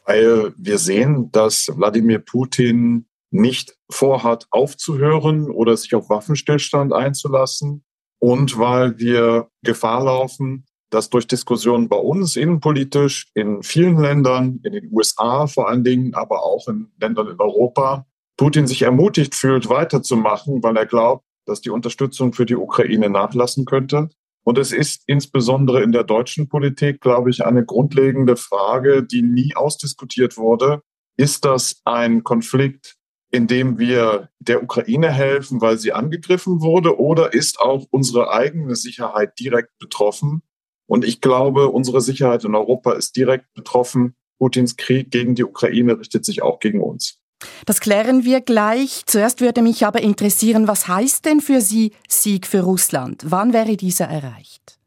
Weil 0.06 0.54
wir 0.56 0.78
sehen, 0.78 1.30
dass 1.32 1.68
Wladimir 1.74 2.20
Putin 2.20 3.06
nicht 3.30 3.76
vorhat, 3.90 4.46
aufzuhören 4.50 5.50
oder 5.50 5.76
sich 5.76 5.94
auf 5.94 6.08
Waffenstillstand 6.08 6.92
einzulassen 6.92 7.84
und 8.18 8.58
weil 8.58 8.98
wir 8.98 9.48
Gefahr 9.62 10.04
laufen, 10.04 10.64
dass 10.90 11.10
durch 11.10 11.26
Diskussionen 11.26 11.88
bei 11.88 11.96
uns 11.96 12.36
innenpolitisch 12.36 13.26
in 13.34 13.62
vielen 13.62 13.98
Ländern, 13.98 14.60
in 14.62 14.72
den 14.72 14.88
USA 14.92 15.46
vor 15.46 15.68
allen 15.68 15.84
Dingen, 15.84 16.14
aber 16.14 16.44
auch 16.44 16.68
in 16.68 16.92
Ländern 17.00 17.28
in 17.28 17.40
Europa, 17.40 18.06
Putin 18.36 18.66
sich 18.66 18.82
ermutigt 18.82 19.34
fühlt, 19.34 19.68
weiterzumachen, 19.68 20.62
weil 20.62 20.76
er 20.76 20.86
glaubt, 20.86 21.24
dass 21.46 21.60
die 21.60 21.70
Unterstützung 21.70 22.32
für 22.32 22.46
die 22.46 22.56
Ukraine 22.56 23.08
nachlassen 23.08 23.64
könnte. 23.64 24.08
Und 24.46 24.58
es 24.58 24.70
ist 24.70 25.02
insbesondere 25.08 25.82
in 25.82 25.90
der 25.90 26.04
deutschen 26.04 26.48
Politik, 26.48 27.00
glaube 27.00 27.30
ich, 27.30 27.44
eine 27.44 27.64
grundlegende 27.64 28.36
Frage, 28.36 29.02
die 29.02 29.22
nie 29.22 29.56
ausdiskutiert 29.56 30.36
wurde. 30.36 30.82
Ist 31.16 31.44
das 31.44 31.80
ein 31.84 32.22
Konflikt, 32.22 32.94
in 33.32 33.48
dem 33.48 33.80
wir 33.80 34.30
der 34.38 34.62
Ukraine 34.62 35.10
helfen, 35.10 35.60
weil 35.60 35.78
sie 35.78 35.92
angegriffen 35.92 36.60
wurde, 36.60 37.00
oder 37.00 37.34
ist 37.34 37.58
auch 37.58 37.86
unsere 37.90 38.32
eigene 38.32 38.76
Sicherheit 38.76 39.36
direkt 39.40 39.76
betroffen? 39.80 40.42
Und 40.88 41.04
ich 41.04 41.20
glaube, 41.20 41.70
unsere 41.70 42.00
Sicherheit 42.00 42.44
in 42.44 42.54
Europa 42.54 42.92
ist 42.92 43.16
direkt 43.16 43.52
betroffen. 43.54 44.14
Putins 44.38 44.76
Krieg 44.76 45.10
gegen 45.10 45.34
die 45.34 45.44
Ukraine 45.44 45.98
richtet 45.98 46.24
sich 46.24 46.42
auch 46.42 46.60
gegen 46.60 46.80
uns. 46.80 47.20
Das 47.64 47.80
klären 47.80 48.24
wir 48.24 48.40
gleich. 48.40 49.02
Zuerst 49.06 49.40
würde 49.40 49.62
mich 49.62 49.86
aber 49.86 50.00
interessieren, 50.00 50.68
was 50.68 50.88
heißt 50.88 51.24
denn 51.24 51.40
für 51.40 51.60
Sie 51.60 51.92
Sieg 52.08 52.46
für 52.46 52.60
Russland? 52.60 53.22
Wann 53.26 53.52
wäre 53.52 53.76
dieser 53.76 54.06
erreicht? 54.06 54.78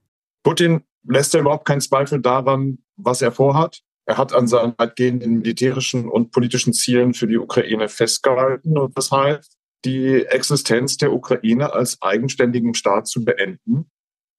Putin 0.44 0.84
lässt 1.04 1.34
ja 1.34 1.42
überhaupt 1.42 1.66
keinen 1.66 1.82
Zweifel 1.82 2.22
daran, 2.22 2.80
was 2.98 3.22
er 3.22 3.32
vorhat. 3.32 3.82
Er 4.06 4.18
hat 4.18 4.34
an 4.34 4.48
seinen 4.48 4.74
weitgehenden 4.78 5.40
militärischen 5.40 6.10
und 6.10 6.32
politischen 6.32 6.74
Zielen 6.74 7.14
für 7.14 7.28
die 7.28 7.38
Ukraine 7.38 7.90
festgehalten. 7.90 8.78
Und 8.78 8.98
das 8.98 9.12
heißt, 9.12 9.56
die 9.86 10.26
Existenz 10.26 10.98
der 10.98 11.14
Ukraine 11.14 11.74
als 11.74 12.02
eigenständigen 12.02 12.74
Staat 12.74 13.08
zu 13.08 13.24
beenden, 13.24 13.90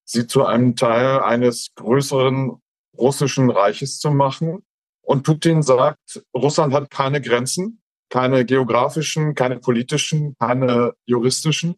sie 0.05 0.27
zu 0.27 0.45
einem 0.45 0.77
Teil 0.77 1.21
eines 1.21 1.71
größeren 1.77 2.61
russischen 2.99 3.51
Reiches 3.51 3.99
zu 4.01 4.11
machen. 4.11 4.65
Und 5.03 5.23
Putin 5.23 5.63
sagt, 5.63 6.23
Russland 6.35 6.75
hat 6.75 6.91
keine 6.91 7.21
Grenzen, 7.21 7.80
keine 8.11 8.45
geografischen, 8.45 9.35
keine 9.35 9.59
politischen, 9.59 10.37
keine 10.39 10.93
juristischen. 11.07 11.77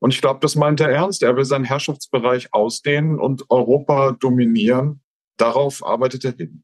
Und 0.00 0.14
ich 0.14 0.20
glaube, 0.20 0.40
das 0.40 0.56
meint 0.56 0.80
er 0.80 0.90
ernst. 0.90 1.22
Er 1.22 1.36
will 1.36 1.44
seinen 1.44 1.64
Herrschaftsbereich 1.64 2.52
ausdehnen 2.52 3.18
und 3.18 3.44
Europa 3.50 4.12
dominieren. 4.12 5.00
Darauf 5.36 5.84
arbeitet 5.84 6.24
er 6.24 6.32
hin. 6.32 6.62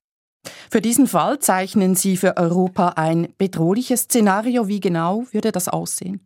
Für 0.70 0.80
diesen 0.80 1.06
Fall 1.06 1.38
zeichnen 1.38 1.94
Sie 1.94 2.16
für 2.16 2.37
Europa 2.37 2.90
ein 2.90 3.34
bedrohliches 3.38 4.02
Szenario. 4.02 4.68
Wie 4.68 4.80
genau 4.80 5.26
würde 5.32 5.52
das 5.52 5.68
aussehen? 5.68 6.20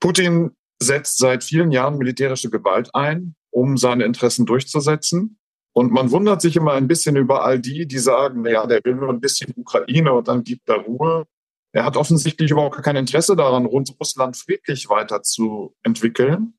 Putin 0.00 0.52
setzt 0.80 1.18
seit 1.18 1.42
vielen 1.44 1.72
Jahren 1.72 1.98
militärische 1.98 2.50
Gewalt 2.50 2.94
ein, 2.94 3.34
um 3.50 3.76
seine 3.76 4.04
Interessen 4.04 4.46
durchzusetzen. 4.46 5.38
Und 5.72 5.92
man 5.92 6.10
wundert 6.10 6.40
sich 6.40 6.56
immer 6.56 6.72
ein 6.72 6.88
bisschen 6.88 7.16
über 7.16 7.44
all 7.44 7.60
die, 7.60 7.86
die 7.86 7.98
sagen, 7.98 8.44
ja, 8.46 8.66
der 8.66 8.80
will 8.84 8.94
nur 8.94 9.10
ein 9.10 9.20
bisschen 9.20 9.52
Ukraine 9.56 10.12
und 10.12 10.28
dann 10.28 10.42
gibt 10.42 10.68
er 10.68 10.76
Ruhe. 10.76 11.26
Er 11.72 11.84
hat 11.84 11.96
offensichtlich 11.96 12.50
überhaupt 12.50 12.82
kein 12.82 12.96
Interesse 12.96 13.36
daran, 13.36 13.66
rund 13.66 13.94
Russland 14.00 14.36
friedlich 14.36 14.88
weiterzuentwickeln. 14.88 16.54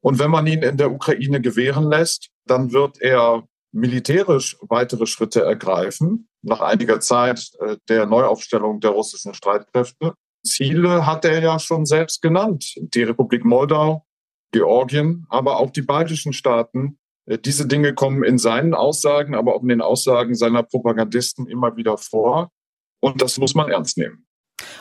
Und 0.00 0.18
wenn 0.18 0.30
man 0.30 0.46
ihn 0.46 0.62
in 0.62 0.76
der 0.76 0.92
Ukraine 0.92 1.40
gewähren 1.40 1.84
lässt, 1.84 2.30
dann 2.46 2.72
wird 2.72 3.00
er 3.00 3.46
militärisch 3.72 4.56
weitere 4.60 5.06
Schritte 5.06 5.42
ergreifen, 5.42 6.28
nach 6.42 6.60
einiger 6.60 7.00
Zeit 7.00 7.50
äh, 7.60 7.76
der 7.88 8.06
Neuaufstellung 8.06 8.80
der 8.80 8.90
russischen 8.90 9.34
Streitkräfte. 9.34 10.14
Ziele 10.44 11.06
hat 11.06 11.24
er 11.24 11.40
ja 11.40 11.58
schon 11.58 11.86
selbst 11.86 12.20
genannt. 12.20 12.74
Die 12.76 13.04
Republik 13.04 13.44
Moldau, 13.44 14.04
Georgien, 14.52 15.24
aber 15.30 15.58
auch 15.58 15.70
die 15.70 15.82
baltischen 15.82 16.32
Staaten. 16.32 16.98
Äh, 17.26 17.38
diese 17.38 17.66
Dinge 17.66 17.94
kommen 17.94 18.24
in 18.24 18.38
seinen 18.38 18.74
Aussagen, 18.74 19.34
aber 19.34 19.54
auch 19.54 19.62
in 19.62 19.68
den 19.68 19.80
Aussagen 19.80 20.34
seiner 20.34 20.62
Propagandisten 20.62 21.46
immer 21.46 21.76
wieder 21.76 21.96
vor. 21.96 22.50
Und 23.00 23.22
das 23.22 23.38
muss 23.38 23.54
man 23.54 23.70
ernst 23.70 23.96
nehmen. 23.96 24.26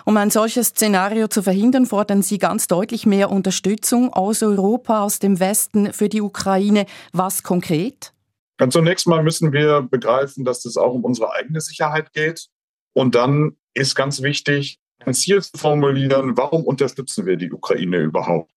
Um 0.05 0.17
ein 0.17 0.29
solches 0.29 0.69
Szenario 0.69 1.27
zu 1.27 1.43
verhindern, 1.43 1.85
fordern 1.85 2.21
Sie 2.21 2.37
ganz 2.37 2.67
deutlich 2.67 3.05
mehr 3.05 3.31
Unterstützung 3.31 4.11
aus 4.13 4.43
Europa, 4.43 5.03
aus 5.03 5.19
dem 5.19 5.39
Westen 5.39 5.93
für 5.93 6.09
die 6.09 6.21
Ukraine. 6.21 6.85
Was 7.13 7.43
konkret? 7.43 8.13
Ganz 8.57 8.73
zunächst 8.73 9.07
mal 9.07 9.23
müssen 9.23 9.53
wir 9.53 9.81
begreifen, 9.81 10.45
dass 10.45 10.65
es 10.65 10.77
auch 10.77 10.93
um 10.93 11.03
unsere 11.03 11.33
eigene 11.33 11.61
Sicherheit 11.61 12.13
geht. 12.13 12.47
Und 12.93 13.15
dann 13.15 13.57
ist 13.73 13.95
ganz 13.95 14.21
wichtig, 14.21 14.79
ein 15.05 15.13
Ziel 15.13 15.41
zu 15.41 15.57
formulieren, 15.57 16.37
warum 16.37 16.65
unterstützen 16.65 17.25
wir 17.25 17.37
die 17.37 17.51
Ukraine 17.51 17.97
überhaupt? 17.97 18.51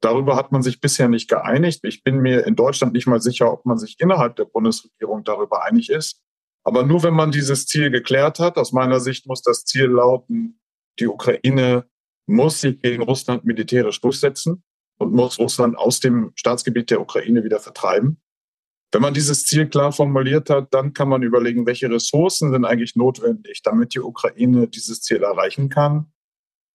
Darüber 0.00 0.36
hat 0.36 0.52
man 0.52 0.62
sich 0.62 0.80
bisher 0.80 1.08
nicht 1.08 1.28
geeinigt. 1.28 1.80
Ich 1.82 2.04
bin 2.04 2.18
mir 2.20 2.46
in 2.46 2.54
Deutschland 2.54 2.92
nicht 2.92 3.08
mal 3.08 3.20
sicher, 3.20 3.52
ob 3.52 3.66
man 3.66 3.78
sich 3.78 3.96
innerhalb 3.98 4.36
der 4.36 4.44
Bundesregierung 4.44 5.24
darüber 5.24 5.64
einig 5.64 5.90
ist. 5.90 6.22
Aber 6.62 6.84
nur 6.84 7.02
wenn 7.02 7.14
man 7.14 7.32
dieses 7.32 7.66
Ziel 7.66 7.90
geklärt 7.90 8.38
hat, 8.38 8.58
aus 8.58 8.72
meiner 8.72 9.00
Sicht 9.00 9.26
muss 9.26 9.42
das 9.42 9.64
Ziel 9.64 9.86
lauten, 9.86 10.57
die 11.00 11.08
Ukraine 11.08 11.86
muss 12.26 12.60
sich 12.60 12.80
gegen 12.80 13.02
Russland 13.02 13.44
militärisch 13.44 14.00
durchsetzen 14.00 14.62
und 14.98 15.12
muss 15.12 15.38
Russland 15.38 15.76
aus 15.76 16.00
dem 16.00 16.32
Staatsgebiet 16.34 16.90
der 16.90 17.00
Ukraine 17.00 17.44
wieder 17.44 17.60
vertreiben. 17.60 18.20
Wenn 18.92 19.02
man 19.02 19.14
dieses 19.14 19.44
Ziel 19.44 19.68
klar 19.68 19.92
formuliert 19.92 20.48
hat, 20.48 20.72
dann 20.72 20.94
kann 20.94 21.08
man 21.08 21.22
überlegen, 21.22 21.66
welche 21.66 21.90
Ressourcen 21.90 22.52
sind 22.52 22.64
eigentlich 22.64 22.96
notwendig, 22.96 23.62
damit 23.62 23.94
die 23.94 24.00
Ukraine 24.00 24.66
dieses 24.66 25.02
Ziel 25.02 25.22
erreichen 25.22 25.68
kann. 25.68 26.10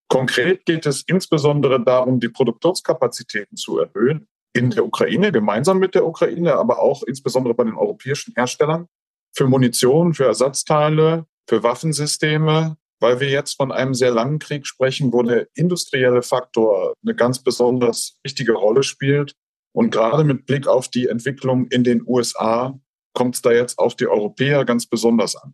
Konkret 0.10 0.66
geht 0.66 0.86
es 0.86 1.02
insbesondere 1.08 1.84
darum, 1.84 2.20
die 2.20 2.30
Produktionskapazitäten 2.30 3.58
zu 3.58 3.80
erhöhen 3.80 4.28
in 4.56 4.70
der 4.70 4.86
Ukraine, 4.86 5.32
gemeinsam 5.32 5.80
mit 5.80 5.96
der 5.96 6.06
Ukraine, 6.06 6.54
aber 6.56 6.80
auch 6.80 7.02
insbesondere 7.02 7.56
bei 7.56 7.64
den 7.64 7.76
europäischen 7.76 8.34
Herstellern 8.36 8.88
für 9.36 9.48
Munition, 9.48 10.14
für 10.14 10.26
Ersatzteile, 10.26 11.26
für 11.50 11.64
Waffensysteme, 11.64 12.78
weil 13.04 13.20
wir 13.20 13.30
jetzt 13.30 13.58
von 13.58 13.74
einem 13.74 13.94
sehr 13.94 14.12
langen 14.12 14.40
Krieg 14.40 14.66
sprechen, 14.66 15.12
wo 15.12 15.22
der 15.24 15.48
industrielle 15.56 16.22
Faktor 16.22 16.94
eine 17.04 17.14
ganz 17.14 17.44
besonders 17.44 18.18
wichtige 18.24 18.54
Rolle 18.54 18.82
spielt 18.82 19.36
und 19.76 19.92
gerade 19.92 20.24
mit 20.24 20.46
Blick 20.46 20.68
auf 20.68 20.88
die 20.88 21.08
Entwicklung 21.08 21.68
in 21.68 21.84
den 21.84 22.02
USA 22.08 22.80
kommt 23.14 23.36
es 23.36 23.42
da 23.42 23.52
jetzt 23.52 23.78
auf 23.78 23.96
die 23.96 24.08
Europäer 24.08 24.64
ganz 24.64 24.88
besonders 24.88 25.36
an. 25.36 25.54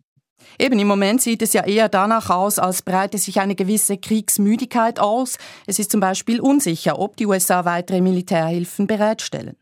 Eben 0.58 0.78
im 0.78 0.86
Moment 0.86 1.22
sieht 1.22 1.42
es 1.42 1.52
ja 1.52 1.66
eher 1.66 1.88
danach 1.88 2.30
aus, 2.30 2.60
als 2.60 2.82
breite 2.82 3.18
sich 3.18 3.40
eine 3.40 3.56
gewisse 3.56 3.98
Kriegsmüdigkeit 3.98 5.00
aus. 5.00 5.36
Es 5.66 5.78
ist 5.78 5.90
zum 5.90 6.00
Beispiel 6.00 6.40
unsicher, 6.40 6.98
ob 6.98 7.16
die 7.16 7.26
USA 7.26 7.64
weitere 7.64 8.00
Militärhilfen 8.00 8.86
bereitstellen. 8.86 9.56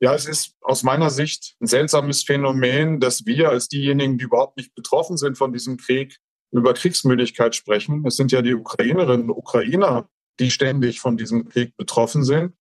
Ja, 0.00 0.14
es 0.14 0.26
ist 0.26 0.54
aus 0.60 0.82
meiner 0.82 1.10
Sicht 1.10 1.56
ein 1.60 1.66
seltsames 1.66 2.22
Phänomen, 2.22 3.00
dass 3.00 3.26
wir 3.26 3.50
als 3.50 3.68
diejenigen, 3.68 4.18
die 4.18 4.24
überhaupt 4.24 4.56
nicht 4.56 4.74
betroffen 4.74 5.16
sind 5.16 5.38
von 5.38 5.52
diesem 5.52 5.76
Krieg, 5.76 6.18
über 6.52 6.74
Kriegsmüdigkeit 6.74 7.54
sprechen. 7.54 8.04
Es 8.06 8.16
sind 8.16 8.32
ja 8.32 8.42
die 8.42 8.54
Ukrainerinnen 8.54 9.30
und 9.30 9.36
Ukrainer, 9.36 10.08
die 10.38 10.50
ständig 10.50 11.00
von 11.00 11.16
diesem 11.16 11.48
Krieg 11.48 11.76
betroffen 11.76 12.24
sind 12.24 12.52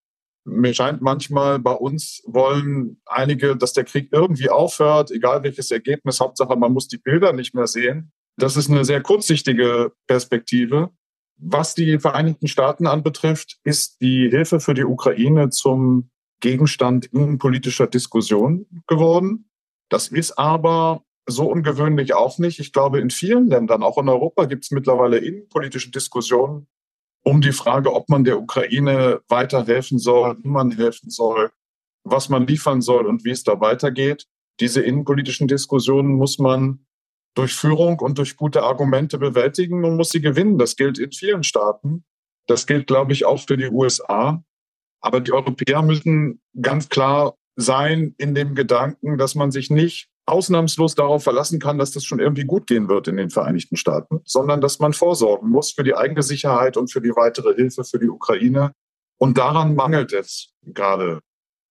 mir 0.45 0.73
scheint 0.73 1.01
manchmal 1.01 1.59
bei 1.59 1.71
uns 1.71 2.21
wollen 2.25 3.01
einige, 3.05 3.57
dass 3.57 3.73
der 3.73 3.83
Krieg 3.83 4.09
irgendwie 4.11 4.49
aufhört, 4.49 5.11
egal 5.11 5.43
welches 5.43 5.71
Ergebnis, 5.71 6.19
Hauptsache 6.19 6.55
man 6.55 6.71
muss 6.71 6.87
die 6.87 6.99
Bilder 6.99 7.33
nicht 7.33 7.55
mehr 7.55 7.67
sehen. 7.67 8.11
Das 8.37 8.55
ist 8.55 8.69
eine 8.69 8.85
sehr 8.85 9.01
kurzsichtige 9.01 9.91
Perspektive. 10.07 10.91
Was 11.37 11.73
die 11.73 11.99
Vereinigten 11.99 12.47
Staaten 12.47 12.85
anbetrifft, 12.85 13.57
ist 13.63 13.99
die 14.01 14.29
Hilfe 14.29 14.59
für 14.59 14.73
die 14.73 14.85
Ukraine 14.85 15.49
zum 15.49 16.11
Gegenstand 16.41 17.07
innenpolitischer 17.07 17.87
Diskussion 17.87 18.67
geworden. 18.87 19.49
Das 19.89 20.09
ist 20.09 20.37
aber 20.37 21.03
so 21.27 21.49
ungewöhnlich 21.49 22.13
auch 22.13 22.37
nicht. 22.37 22.59
Ich 22.59 22.71
glaube, 22.71 22.99
in 22.99 23.09
vielen 23.09 23.47
Ländern, 23.47 23.83
auch 23.83 23.97
in 23.97 24.09
Europa, 24.09 24.45
gibt 24.45 24.65
es 24.65 24.71
mittlerweile 24.71 25.17
innenpolitische 25.17 25.91
Diskussionen 25.91 26.67
um 27.23 27.41
die 27.41 27.51
Frage, 27.51 27.91
ob 27.91 28.07
man 28.07 28.23
der 28.23 28.39
Ukraine 28.39 29.21
weiterhelfen 29.27 29.97
soll, 29.97 30.37
wie 30.43 30.47
man 30.47 30.71
helfen 30.71 31.09
soll, 31.09 31.51
was 32.03 32.29
man 32.29 32.45
liefern 32.45 32.81
soll 32.81 33.07
und 33.07 33.25
wie 33.25 33.31
es 33.31 33.43
da 33.43 33.59
weitergeht. 33.59 34.27
Diese 34.59 34.81
innenpolitischen 34.81 35.47
Diskussionen 35.47 36.13
muss 36.13 36.37
man 36.37 36.85
durch 37.33 37.53
Führung 37.53 37.99
und 37.99 38.19
durch 38.19 38.37
gute 38.37 38.61
Argumente 38.61 39.17
bewältigen 39.17 39.83
und 39.83 39.97
muss 39.97 40.11
sie 40.11 40.21
gewinnen. 40.21 40.59
Das 40.59 40.75
gilt 40.75 40.99
in 40.99 41.11
vielen 41.11 41.43
Staaten. 41.43 42.05
Das 42.47 42.67
gilt, 42.67 42.85
glaube 42.85 43.13
ich, 43.13 43.25
auch 43.25 43.39
für 43.39 43.57
die 43.57 43.69
USA. 43.69 44.43
Aber 45.01 45.19
die 45.19 45.33
Europäer 45.33 45.81
müssen 45.81 46.41
ganz 46.61 46.89
klar 46.89 47.35
sein 47.55 48.13
in 48.19 48.35
dem 48.35 48.53
Gedanken, 48.53 49.17
dass 49.17 49.33
man 49.33 49.49
sich 49.49 49.71
nicht 49.71 50.09
ausnahmslos 50.25 50.95
darauf 50.95 51.23
verlassen 51.23 51.59
kann, 51.59 51.77
dass 51.77 51.91
das 51.91 52.03
schon 52.03 52.19
irgendwie 52.19 52.45
gut 52.45 52.67
gehen 52.67 52.89
wird 52.89 53.07
in 53.07 53.17
den 53.17 53.29
Vereinigten 53.29 53.77
Staaten, 53.77 54.21
sondern 54.25 54.61
dass 54.61 54.79
man 54.79 54.93
vorsorgen 54.93 55.49
muss 55.49 55.71
für 55.71 55.83
die 55.83 55.95
eigene 55.95 56.23
Sicherheit 56.23 56.77
und 56.77 56.91
für 56.91 57.01
die 57.01 57.15
weitere 57.15 57.53
Hilfe 57.53 57.83
für 57.83 57.99
die 57.99 58.09
Ukraine. 58.09 58.71
Und 59.17 59.37
daran 59.37 59.75
mangelt 59.75 60.13
es 60.13 60.53
gerade. 60.63 61.21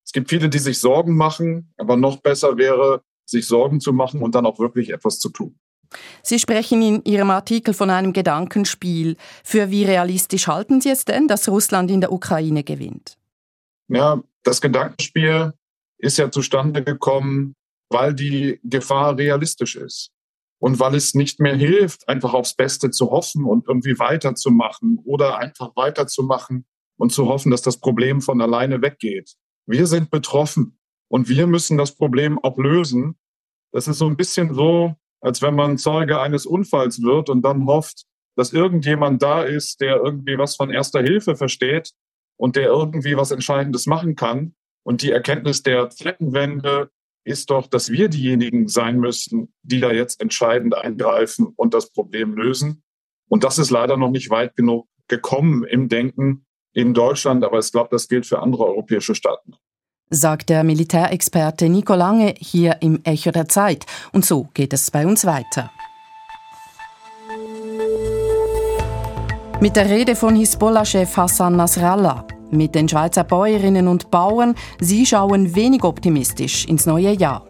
Es 0.04 0.12
gibt 0.12 0.30
viele, 0.30 0.48
die 0.48 0.58
sich 0.58 0.78
Sorgen 0.78 1.16
machen, 1.16 1.72
aber 1.76 1.96
noch 1.96 2.20
besser 2.20 2.56
wäre, 2.56 3.02
sich 3.26 3.46
Sorgen 3.46 3.80
zu 3.80 3.92
machen 3.92 4.22
und 4.22 4.34
dann 4.34 4.46
auch 4.46 4.58
wirklich 4.58 4.90
etwas 4.90 5.18
zu 5.18 5.30
tun. 5.30 5.58
Sie 6.22 6.38
sprechen 6.38 6.82
in 6.82 7.04
Ihrem 7.04 7.30
Artikel 7.30 7.74
von 7.74 7.90
einem 7.90 8.12
Gedankenspiel. 8.12 9.16
Für 9.42 9.70
wie 9.70 9.84
realistisch 9.84 10.48
halten 10.48 10.80
Sie 10.80 10.90
es 10.90 11.04
denn, 11.04 11.28
dass 11.28 11.48
Russland 11.48 11.90
in 11.90 12.00
der 12.00 12.12
Ukraine 12.12 12.64
gewinnt? 12.64 13.16
Ja, 13.88 14.22
das 14.42 14.60
Gedankenspiel 14.60 15.52
ist 15.98 16.18
ja 16.18 16.30
zustande 16.30 16.82
gekommen 16.82 17.54
weil 17.90 18.14
die 18.14 18.60
Gefahr 18.64 19.16
realistisch 19.16 19.76
ist. 19.76 20.10
Und 20.58 20.80
weil 20.80 20.94
es 20.94 21.14
nicht 21.14 21.40
mehr 21.40 21.56
hilft, 21.56 22.08
einfach 22.08 22.32
aufs 22.32 22.54
Beste 22.54 22.90
zu 22.90 23.10
hoffen 23.10 23.44
und 23.44 23.66
irgendwie 23.68 23.98
weiterzumachen 23.98 24.98
oder 25.04 25.38
einfach 25.38 25.76
weiterzumachen 25.76 26.64
und 26.96 27.12
zu 27.12 27.28
hoffen, 27.28 27.50
dass 27.50 27.62
das 27.62 27.78
Problem 27.78 28.22
von 28.22 28.40
alleine 28.40 28.80
weggeht. 28.80 29.34
Wir 29.66 29.86
sind 29.86 30.10
betroffen 30.10 30.78
und 31.08 31.28
wir 31.28 31.46
müssen 31.46 31.76
das 31.76 31.94
Problem 31.96 32.38
auch 32.38 32.56
lösen. 32.56 33.18
Das 33.72 33.88
ist 33.88 33.98
so 33.98 34.06
ein 34.06 34.16
bisschen 34.16 34.54
so, 34.54 34.94
als 35.20 35.42
wenn 35.42 35.54
man 35.54 35.78
Zeuge 35.78 36.20
eines 36.20 36.46
Unfalls 36.46 37.02
wird 37.02 37.28
und 37.30 37.42
dann 37.42 37.66
hofft, 37.66 38.04
dass 38.36 38.52
irgendjemand 38.52 39.22
da 39.22 39.42
ist, 39.42 39.80
der 39.80 39.96
irgendwie 39.96 40.38
was 40.38 40.56
von 40.56 40.70
erster 40.70 41.02
Hilfe 41.02 41.36
versteht 41.36 41.92
und 42.36 42.56
der 42.56 42.66
irgendwie 42.66 43.16
was 43.16 43.30
Entscheidendes 43.30 43.86
machen 43.86 44.16
kann. 44.16 44.54
Und 44.82 45.02
die 45.02 45.12
Erkenntnis 45.12 45.62
der 45.62 45.88
Zeitenwende 45.88 46.90
ist 47.24 47.50
doch, 47.50 47.66
dass 47.66 47.90
wir 47.90 48.08
diejenigen 48.08 48.68
sein 48.68 48.98
müssen, 48.98 49.52
die 49.62 49.80
da 49.80 49.90
jetzt 49.90 50.20
entscheidend 50.20 50.76
eingreifen 50.76 51.46
und 51.56 51.74
das 51.74 51.90
Problem 51.90 52.34
lösen. 52.34 52.82
Und 53.28 53.44
das 53.44 53.58
ist 53.58 53.70
leider 53.70 53.96
noch 53.96 54.10
nicht 54.10 54.30
weit 54.30 54.54
genug 54.56 54.86
gekommen 55.08 55.64
im 55.64 55.88
Denken 55.88 56.46
in 56.72 56.94
Deutschland, 56.94 57.44
aber 57.44 57.58
ich 57.58 57.70
glaube, 57.72 57.88
das 57.90 58.08
gilt 58.08 58.26
für 58.26 58.40
andere 58.40 58.66
europäische 58.66 59.14
Staaten. 59.14 59.54
Sagt 60.10 60.50
der 60.50 60.64
Militärexperte 60.64 61.68
Nico 61.68 61.94
Lange 61.94 62.34
hier 62.38 62.76
im 62.80 63.00
Echo 63.04 63.30
der 63.30 63.48
Zeit. 63.48 63.86
Und 64.12 64.24
so 64.24 64.48
geht 64.54 64.72
es 64.72 64.90
bei 64.90 65.06
uns 65.06 65.24
weiter. 65.24 65.70
Mit 69.60 69.76
der 69.76 69.88
Rede 69.88 70.14
von 70.14 70.36
Hisbollah-Chef 70.36 71.16
Hassan 71.16 71.56
Nasrallah. 71.56 72.26
Mit 72.54 72.74
den 72.74 72.88
Schweizer 72.88 73.24
Bäuerinnen 73.24 73.88
und 73.88 74.10
Bauern, 74.10 74.54
sie 74.80 75.04
schauen 75.06 75.56
wenig 75.56 75.82
optimistisch 75.82 76.66
ins 76.66 76.86
neue 76.86 77.10
Jahr. 77.10 77.46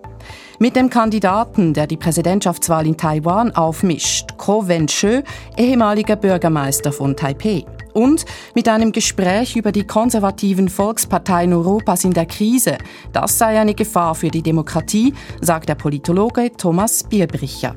Mit 0.59 0.77
dem 0.77 0.89
Kandidaten, 0.89 1.75
der 1.75 1.87
die 1.87 1.97
Präsidentschaftswahl 1.97 2.87
in 2.87 2.97
Taiwan 2.97 3.51
aufmischt, 3.51 4.39
Ko 4.39 4.67
Wen-Shö, 4.67 5.23
ehemaliger 5.59 6.17
Bürgermeister 6.17 6.91
von 6.91 7.17
Taipei. 7.17 7.67
Und 7.93 8.25
mit 8.55 8.69
einem 8.69 8.93
Gespräch 8.93 9.57
über 9.57 9.73
die 9.73 9.87
konservativen 9.87 10.69
Volksparteien 10.69 11.53
Europas 11.53 12.05
in 12.05 12.13
der 12.13 12.27
Krise. 12.27 12.79
Das 13.13 13.37
sei 13.39 13.61
eine 13.61 13.75
Gefahr 13.75 14.15
für 14.15 14.31
die 14.31 14.43
Demokratie, 14.43 15.13
sagt 15.41 15.69
der 15.69 15.77
Politologe 15.77 16.51
Thomas 16.57 17.05
Bierbricher. 17.05 17.77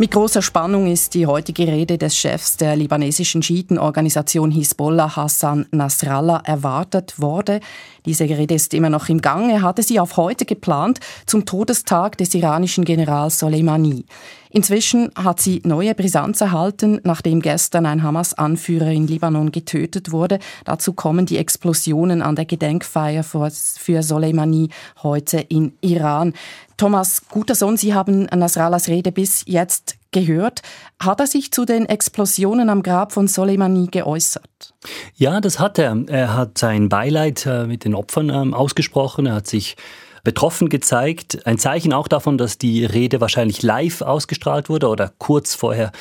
Mit 0.00 0.12
großer 0.12 0.40
Spannung 0.40 0.90
ist 0.90 1.12
die 1.12 1.26
heutige 1.26 1.66
Rede 1.66 1.98
des 1.98 2.16
Chefs 2.16 2.56
der 2.56 2.74
libanesischen 2.74 3.42
Schiitenorganisation 3.42 4.50
Hisbollah 4.50 5.14
Hassan 5.14 5.66
Nasrallah 5.72 6.40
erwartet 6.46 7.20
worden. 7.20 7.60
Diese 8.06 8.24
Rede 8.24 8.54
ist 8.54 8.72
immer 8.72 8.88
noch 8.88 9.10
im 9.10 9.20
Gang. 9.20 9.50
Er 9.50 9.60
hatte 9.60 9.82
sie 9.82 10.00
auf 10.00 10.16
heute 10.16 10.46
geplant, 10.46 11.00
zum 11.26 11.44
Todestag 11.44 12.16
des 12.16 12.32
iranischen 12.32 12.86
Generals 12.86 13.40
Soleimani. 13.40 14.06
Inzwischen 14.48 15.10
hat 15.14 15.38
sie 15.38 15.60
neue 15.64 15.94
Brisanz 15.94 16.40
erhalten, 16.40 17.00
nachdem 17.04 17.42
gestern 17.42 17.84
ein 17.84 18.02
Hamas-Anführer 18.02 18.90
in 18.90 19.06
Libanon 19.06 19.52
getötet 19.52 20.12
wurde. 20.12 20.38
Dazu 20.64 20.94
kommen 20.94 21.26
die 21.26 21.36
Explosionen 21.36 22.22
an 22.22 22.36
der 22.36 22.46
Gedenkfeier 22.46 23.22
für 23.22 24.02
Soleimani 24.02 24.70
heute 25.02 25.40
in 25.40 25.74
Iran. 25.82 26.32
Thomas 26.80 27.28
Gutersohn, 27.28 27.76
Sie 27.76 27.92
haben 27.92 28.22
Nasrallahs 28.22 28.88
Rede 28.88 29.12
bis 29.12 29.42
jetzt 29.46 29.98
gehört. 30.12 30.62
Hat 30.98 31.20
er 31.20 31.26
sich 31.26 31.52
zu 31.52 31.66
den 31.66 31.84
Explosionen 31.84 32.70
am 32.70 32.82
Grab 32.82 33.12
von 33.12 33.28
Soleimani 33.28 33.88
geäußert? 33.88 34.72
Ja, 35.14 35.42
das 35.42 35.58
hat 35.58 35.78
er. 35.78 35.94
Er 36.06 36.34
hat 36.34 36.56
sein 36.56 36.88
Beileid 36.88 37.44
äh, 37.44 37.66
mit 37.66 37.84
den 37.84 37.94
Opfern 37.94 38.30
ähm, 38.30 38.54
ausgesprochen. 38.54 39.26
Er 39.26 39.34
hat 39.34 39.46
sich 39.46 39.76
betroffen 40.24 40.70
gezeigt. 40.70 41.46
Ein 41.46 41.58
Zeichen 41.58 41.92
auch 41.92 42.08
davon, 42.08 42.38
dass 42.38 42.56
die 42.56 42.86
Rede 42.86 43.20
wahrscheinlich 43.20 43.62
live 43.62 44.00
ausgestrahlt 44.00 44.70
wurde 44.70 44.88
oder 44.88 45.12
kurz 45.18 45.54
vorher 45.54 45.92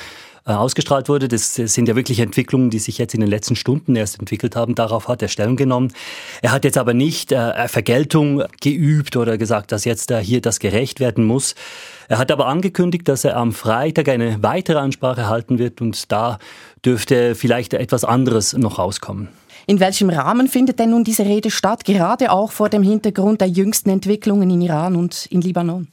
ausgestrahlt 0.57 1.09
wurde. 1.09 1.27
Das 1.27 1.55
sind 1.55 1.87
ja 1.87 1.95
wirklich 1.95 2.19
Entwicklungen, 2.19 2.69
die 2.69 2.79
sich 2.79 2.97
jetzt 2.97 3.13
in 3.13 3.21
den 3.21 3.29
letzten 3.29 3.55
Stunden 3.55 3.95
erst 3.95 4.19
entwickelt 4.19 4.55
haben. 4.55 4.75
Darauf 4.75 5.07
hat 5.07 5.21
er 5.21 5.27
Stellung 5.27 5.55
genommen. 5.55 5.93
Er 6.41 6.51
hat 6.51 6.63
jetzt 6.63 6.77
aber 6.77 6.93
nicht 6.93 7.31
äh, 7.31 7.67
Vergeltung 7.67 8.43
geübt 8.61 9.15
oder 9.15 9.37
gesagt, 9.37 9.71
dass 9.71 9.85
jetzt 9.85 10.11
äh, 10.11 10.23
hier 10.23 10.41
das 10.41 10.59
gerecht 10.59 10.99
werden 10.99 11.23
muss. 11.23 11.55
Er 12.07 12.17
hat 12.17 12.31
aber 12.31 12.47
angekündigt, 12.47 13.07
dass 13.07 13.23
er 13.23 13.37
am 13.37 13.53
Freitag 13.53 14.09
eine 14.09 14.41
weitere 14.41 14.79
Ansprache 14.79 15.27
halten 15.27 15.59
wird 15.59 15.81
und 15.81 16.11
da 16.11 16.39
dürfte 16.85 17.35
vielleicht 17.35 17.73
etwas 17.73 18.03
anderes 18.03 18.53
noch 18.53 18.79
rauskommen. 18.79 19.29
In 19.69 19.79
welchem 19.79 20.09
Rahmen 20.09 20.47
findet 20.47 20.79
denn 20.79 20.89
nun 20.89 21.03
diese 21.03 21.25
Rede 21.25 21.51
statt, 21.51 21.85
gerade 21.85 22.31
auch 22.31 22.51
vor 22.51 22.69
dem 22.69 22.81
Hintergrund 22.81 23.39
der 23.39 23.49
jüngsten 23.49 23.91
Entwicklungen 23.91 24.49
in 24.49 24.61
Iran 24.61 24.95
und 24.95 25.27
in 25.27 25.41
Libanon? 25.41 25.89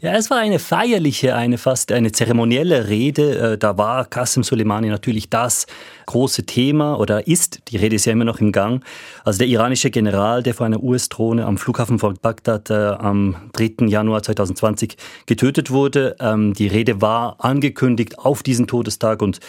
Ja, 0.00 0.14
es 0.14 0.30
war 0.30 0.38
eine 0.38 0.58
feierliche, 0.58 1.34
eine 1.34 1.58
fast 1.58 1.92
eine 1.92 2.12
zeremonielle 2.12 2.88
Rede. 2.88 3.52
Äh, 3.52 3.58
da 3.58 3.76
war 3.76 4.06
Qasem 4.06 4.42
Soleimani 4.42 4.88
natürlich 4.88 5.28
das 5.28 5.66
große 6.06 6.46
Thema 6.46 6.98
oder 6.98 7.26
ist, 7.26 7.60
die 7.68 7.76
Rede 7.76 7.96
ist 7.96 8.06
ja 8.06 8.12
immer 8.14 8.24
noch 8.24 8.40
im 8.40 8.52
Gang. 8.52 8.82
Also 9.22 9.40
der 9.40 9.48
iranische 9.48 9.90
General, 9.90 10.42
der 10.42 10.54
vor 10.54 10.64
einer 10.64 10.82
US-Drohne 10.82 11.44
am 11.44 11.58
Flughafen 11.58 11.98
von 11.98 12.16
Bagdad 12.22 12.70
äh, 12.70 12.72
am 12.72 13.36
3. 13.52 13.86
Januar 13.88 14.22
2020 14.22 14.96
getötet 15.26 15.70
wurde. 15.70 16.16
Ähm, 16.20 16.54
die 16.54 16.68
Rede 16.68 17.02
war 17.02 17.36
angekündigt 17.38 18.18
auf 18.18 18.42
diesen 18.42 18.66
Todestag 18.66 19.20
und 19.20 19.40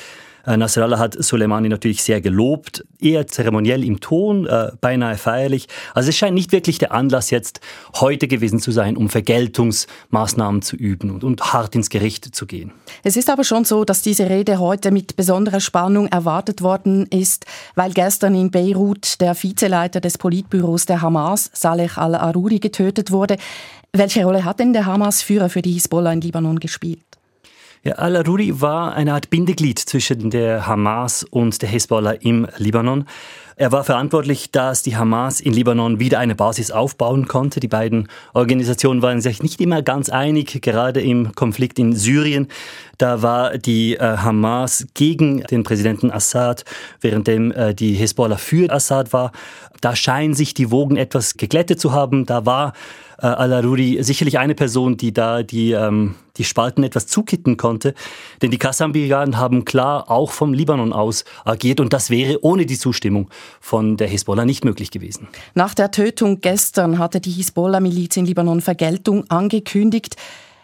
Nasrallah 0.45 0.99
hat 0.99 1.21
Soleimani 1.21 1.69
natürlich 1.69 2.03
sehr 2.03 2.21
gelobt, 2.21 2.83
eher 2.99 3.27
zeremoniell 3.27 3.83
im 3.83 3.99
Ton, 3.99 4.47
äh, 4.47 4.71
beinahe 4.81 5.17
feierlich. 5.17 5.67
Also 5.93 6.09
es 6.09 6.17
scheint 6.17 6.33
nicht 6.33 6.51
wirklich 6.51 6.77
der 6.79 6.91
Anlass 6.91 7.29
jetzt 7.29 7.61
heute 7.95 8.27
gewesen 8.27 8.59
zu 8.59 8.71
sein, 8.71 8.97
um 8.97 9.09
Vergeltungsmaßnahmen 9.09 10.61
zu 10.61 10.75
üben 10.75 11.11
und, 11.11 11.23
und 11.23 11.53
hart 11.53 11.75
ins 11.75 11.89
Gericht 11.89 12.35
zu 12.35 12.45
gehen. 12.45 12.71
Es 13.03 13.17
ist 13.17 13.29
aber 13.29 13.43
schon 13.43 13.65
so, 13.65 13.85
dass 13.85 14.01
diese 14.01 14.29
Rede 14.29 14.59
heute 14.59 14.91
mit 14.91 15.15
besonderer 15.15 15.59
Spannung 15.59 16.07
erwartet 16.07 16.61
worden 16.61 17.05
ist, 17.07 17.45
weil 17.75 17.91
gestern 17.91 18.35
in 18.35 18.51
Beirut 18.51 19.21
der 19.21 19.35
Vizeleiter 19.35 20.01
des 20.01 20.17
Politbüros 20.17 20.85
der 20.85 21.01
Hamas, 21.01 21.49
Saleh 21.53 21.97
al-Aruri, 21.97 22.59
getötet 22.59 23.11
wurde. 23.11 23.37
Welche 23.93 24.23
Rolle 24.23 24.45
hat 24.45 24.59
denn 24.59 24.73
der 24.73 24.85
Hamas-Führer 24.85 25.49
für 25.49 25.61
die 25.61 25.73
Hisbollah 25.73 26.13
in 26.13 26.21
Libanon 26.21 26.59
gespielt? 26.59 27.01
Ja, 27.83 27.93
Al-Aruri 27.93 28.61
war 28.61 28.93
eine 28.93 29.15
Art 29.15 29.31
Bindeglied 29.31 29.79
zwischen 29.79 30.29
der 30.29 30.67
Hamas 30.67 31.23
und 31.23 31.63
der 31.63 31.69
Hezbollah 31.69 32.11
im 32.11 32.45
Libanon. 32.57 33.05
Er 33.55 33.71
war 33.71 33.83
verantwortlich, 33.83 34.51
dass 34.51 34.83
die 34.83 34.97
Hamas 34.97 35.39
in 35.39 35.51
Libanon 35.51 35.99
wieder 35.99 36.19
eine 36.19 36.35
Basis 36.35 36.69
aufbauen 36.69 37.27
konnte. 37.27 37.59
Die 37.59 37.67
beiden 37.67 38.07
Organisationen 38.35 39.01
waren 39.01 39.19
sich 39.19 39.41
nicht 39.41 39.59
immer 39.59 39.81
ganz 39.81 40.09
einig, 40.09 40.61
gerade 40.61 41.01
im 41.01 41.33
Konflikt 41.33 41.79
in 41.79 41.95
Syrien. 41.95 42.49
Da 42.99 43.23
war 43.23 43.57
die 43.57 43.95
äh, 43.95 44.17
Hamas 44.17 44.85
gegen 44.93 45.41
den 45.45 45.63
Präsidenten 45.63 46.11
Assad, 46.11 46.65
währenddem 47.01 47.51
äh, 47.51 47.73
die 47.73 47.95
Hezbollah 47.95 48.37
für 48.37 48.71
Assad 48.71 49.11
war. 49.11 49.31
Da 49.81 49.95
scheinen 49.95 50.35
sich 50.35 50.53
die 50.53 50.69
Wogen 50.69 50.97
etwas 50.97 51.35
geglättet 51.35 51.79
zu 51.79 51.93
haben. 51.93 52.27
Da 52.27 52.45
war 52.45 52.73
äh, 53.21 53.27
Al-Aruri 53.27 54.01
sicherlich 54.01 54.39
eine 54.39 54.55
Person, 54.55 54.97
die 54.97 55.13
da 55.13 55.43
die, 55.43 55.71
ähm, 55.71 56.15
die 56.37 56.43
Spalten 56.43 56.83
etwas 56.83 57.07
zukitten 57.07 57.57
konnte. 57.57 57.93
Denn 58.41 58.51
die 58.51 58.57
Qassam-Brigaden 58.57 59.37
haben 59.37 59.65
klar 59.65 60.09
auch 60.09 60.31
vom 60.31 60.53
Libanon 60.53 60.93
aus 60.93 61.25
agiert 61.45 61.79
und 61.79 61.93
das 61.93 62.09
wäre 62.09 62.43
ohne 62.43 62.65
die 62.65 62.77
Zustimmung 62.77 63.29
von 63.59 63.97
der 63.97 64.07
Hisbollah 64.07 64.45
nicht 64.45 64.65
möglich 64.65 64.91
gewesen. 64.91 65.27
Nach 65.53 65.73
der 65.73 65.91
Tötung 65.91 66.41
gestern 66.41 66.99
hatte 66.99 67.21
die 67.21 67.31
Hisbollah-Miliz 67.31 68.17
in 68.17 68.25
Libanon 68.25 68.61
Vergeltung 68.61 69.29
angekündigt. 69.29 70.15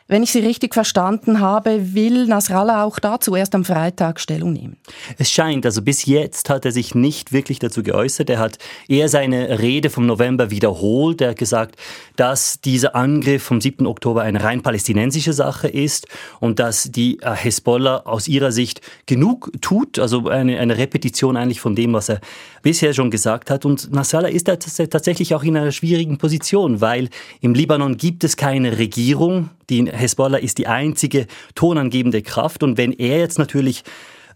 Wenn 0.09 0.23
ich 0.23 0.31
Sie 0.31 0.39
richtig 0.39 0.73
verstanden 0.73 1.41
habe, 1.41 1.93
will 1.93 2.27
Nasrallah 2.27 2.85
auch 2.85 2.97
dazu 2.97 3.35
erst 3.35 3.53
am 3.55 3.65
Freitag 3.65 4.21
Stellung 4.21 4.53
nehmen. 4.53 4.77
Es 5.17 5.29
scheint, 5.29 5.65
also 5.65 5.81
bis 5.81 6.05
jetzt 6.05 6.49
hat 6.49 6.63
er 6.63 6.71
sich 6.71 6.95
nicht 6.95 7.33
wirklich 7.33 7.59
dazu 7.59 7.83
geäußert. 7.83 8.29
Er 8.29 8.39
hat 8.39 8.57
eher 8.87 9.09
seine 9.09 9.59
Rede 9.59 9.89
vom 9.89 10.05
November 10.05 10.49
wiederholt. 10.49 11.19
Er 11.19 11.31
hat 11.31 11.37
gesagt, 11.37 11.75
dass 12.15 12.61
dieser 12.61 12.95
Angriff 12.95 13.43
vom 13.43 13.59
7. 13.59 13.85
Oktober 13.85 14.21
eine 14.21 14.41
rein 14.41 14.61
palästinensische 14.61 15.33
Sache 15.33 15.67
ist 15.67 16.07
und 16.39 16.59
dass 16.59 16.83
die 16.83 17.19
äh, 17.19 17.35
Hezbollah 17.35 18.03
aus 18.05 18.29
ihrer 18.29 18.53
Sicht 18.53 18.79
genug 19.07 19.51
tut, 19.59 19.99
also 19.99 20.29
eine, 20.29 20.57
eine 20.59 20.77
Repetition 20.77 21.35
eigentlich 21.35 21.59
von 21.59 21.75
dem, 21.75 21.91
was 21.91 22.07
er 22.07 22.21
bisher 22.61 22.93
schon 22.93 23.11
gesagt 23.11 23.49
hat. 23.49 23.65
Und 23.65 23.91
Nasrallah 23.91 24.29
ist 24.29 24.45
tatsächlich 24.45 25.35
auch 25.35 25.43
in 25.43 25.57
einer 25.57 25.73
schwierigen 25.73 26.17
Position, 26.17 26.79
weil 26.79 27.09
im 27.41 27.53
Libanon 27.53 27.97
gibt 27.97 28.23
es 28.23 28.37
keine 28.37 28.77
Regierung. 28.77 29.49
Die 29.69 29.91
Hezbollah 29.91 30.37
ist 30.37 30.57
die 30.57 30.67
einzige 30.67 31.27
tonangebende 31.55 32.21
Kraft. 32.21 32.63
Und 32.63 32.77
wenn 32.77 32.93
er 32.93 33.19
jetzt 33.19 33.37
natürlich 33.37 33.83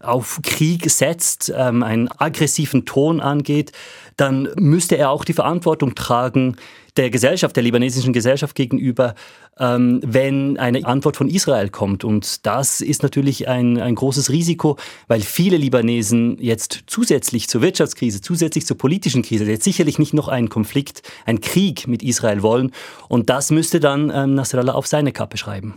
auf 0.02 0.40
Krieg 0.42 0.90
setzt, 0.90 1.52
ähm, 1.56 1.82
einen 1.82 2.08
aggressiven 2.08 2.84
Ton 2.84 3.20
angeht, 3.20 3.72
dann 4.16 4.48
müsste 4.56 4.96
er 4.96 5.10
auch 5.10 5.24
die 5.24 5.32
Verantwortung 5.32 5.94
tragen 5.94 6.56
der 6.96 7.10
Gesellschaft, 7.10 7.56
der 7.56 7.62
libanesischen 7.62 8.12
Gesellschaft 8.12 8.54
gegenüber, 8.54 9.14
ähm, 9.58 10.00
wenn 10.04 10.58
eine 10.58 10.84
Antwort 10.84 11.16
von 11.16 11.28
Israel 11.28 11.70
kommt. 11.70 12.04
Und 12.04 12.44
das 12.46 12.80
ist 12.80 13.02
natürlich 13.02 13.48
ein, 13.48 13.78
ein 13.78 13.94
großes 13.94 14.30
Risiko, 14.30 14.76
weil 15.08 15.22
viele 15.22 15.56
Libanesen 15.56 16.36
jetzt 16.38 16.84
zusätzlich 16.86 17.48
zur 17.48 17.62
Wirtschaftskrise, 17.62 18.20
zusätzlich 18.20 18.66
zur 18.66 18.76
politischen 18.76 19.22
Krise, 19.22 19.44
jetzt 19.44 19.64
sicherlich 19.64 19.98
nicht 19.98 20.12
noch 20.12 20.28
einen 20.28 20.48
Konflikt, 20.48 21.02
einen 21.24 21.40
Krieg 21.40 21.88
mit 21.88 22.02
Israel 22.02 22.42
wollen. 22.42 22.72
Und 23.08 23.30
das 23.30 23.50
müsste 23.50 23.80
dann 23.80 24.10
ähm, 24.14 24.34
Nasrallah 24.34 24.74
auf 24.74 24.86
seine 24.86 25.12
Kappe 25.12 25.38
schreiben. 25.38 25.74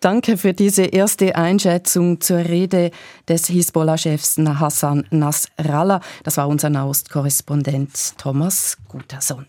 Danke 0.00 0.36
für 0.36 0.54
diese 0.54 0.84
erste 0.84 1.34
Einschätzung 1.34 2.20
zur 2.20 2.38
Rede 2.38 2.92
des 3.28 3.48
Hisbollah-Chefs 3.48 4.38
Hassan 4.38 5.04
Nasrallah. 5.10 6.00
Das 6.22 6.36
war 6.36 6.46
unser 6.46 6.70
Nahostkorrespondent 6.70 8.16
Thomas 8.16 8.76
Guterson. 8.86 9.46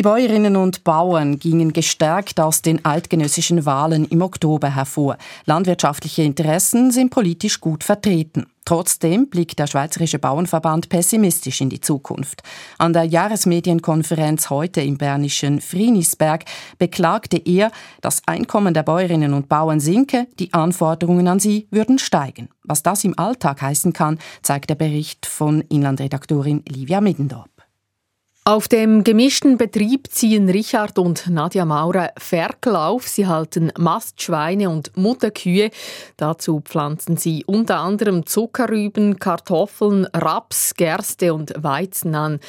Die 0.00 0.04
Bäuerinnen 0.04 0.56
und 0.56 0.82
Bauern 0.82 1.38
gingen 1.38 1.74
gestärkt 1.74 2.40
aus 2.40 2.62
den 2.62 2.82
eidgenössischen 2.86 3.66
Wahlen 3.66 4.06
im 4.06 4.22
Oktober 4.22 4.74
hervor. 4.74 5.18
Landwirtschaftliche 5.44 6.22
Interessen 6.22 6.90
sind 6.90 7.10
politisch 7.10 7.60
gut 7.60 7.84
vertreten. 7.84 8.46
Trotzdem 8.64 9.28
blickt 9.28 9.58
der 9.58 9.66
Schweizerische 9.66 10.18
Bauernverband 10.18 10.88
pessimistisch 10.88 11.60
in 11.60 11.68
die 11.68 11.82
Zukunft. 11.82 12.42
An 12.78 12.94
der 12.94 13.04
Jahresmedienkonferenz 13.04 14.48
heute 14.48 14.80
im 14.80 14.96
bernischen 14.96 15.60
Frienisberg 15.60 16.46
beklagte 16.78 17.36
er, 17.36 17.70
das 18.00 18.22
Einkommen 18.24 18.72
der 18.72 18.84
Bäuerinnen 18.84 19.34
und 19.34 19.50
Bauern 19.50 19.80
sinke, 19.80 20.28
die 20.38 20.54
Anforderungen 20.54 21.28
an 21.28 21.40
sie 21.40 21.68
würden 21.70 21.98
steigen. 21.98 22.48
Was 22.64 22.82
das 22.82 23.04
im 23.04 23.18
Alltag 23.18 23.60
heißen 23.60 23.92
kann, 23.92 24.18
zeigt 24.40 24.70
der 24.70 24.76
Bericht 24.76 25.26
von 25.26 25.60
Inlandredaktorin 25.60 26.62
Livia 26.66 27.02
Middendorf. 27.02 27.59
Auf 28.46 28.68
dem 28.68 29.04
gemischten 29.04 29.58
Betrieb 29.58 30.08
ziehen 30.10 30.48
Richard 30.48 30.98
und 30.98 31.28
Nadja 31.28 31.66
Maurer 31.66 32.10
Ferkel 32.16 32.74
auf. 32.74 33.06
Sie 33.06 33.26
halten 33.26 33.70
Mastschweine 33.78 34.70
und 34.70 34.96
Mutterkühe. 34.96 35.70
Dazu 36.16 36.62
pflanzen 36.64 37.18
sie 37.18 37.44
unter 37.44 37.80
anderem 37.80 38.24
Zuckerrüben, 38.24 39.18
Kartoffeln, 39.18 40.06
Raps, 40.14 40.74
Gerste 40.74 41.34
und 41.34 41.52
Weizen 41.58 42.14
an. 42.14 42.40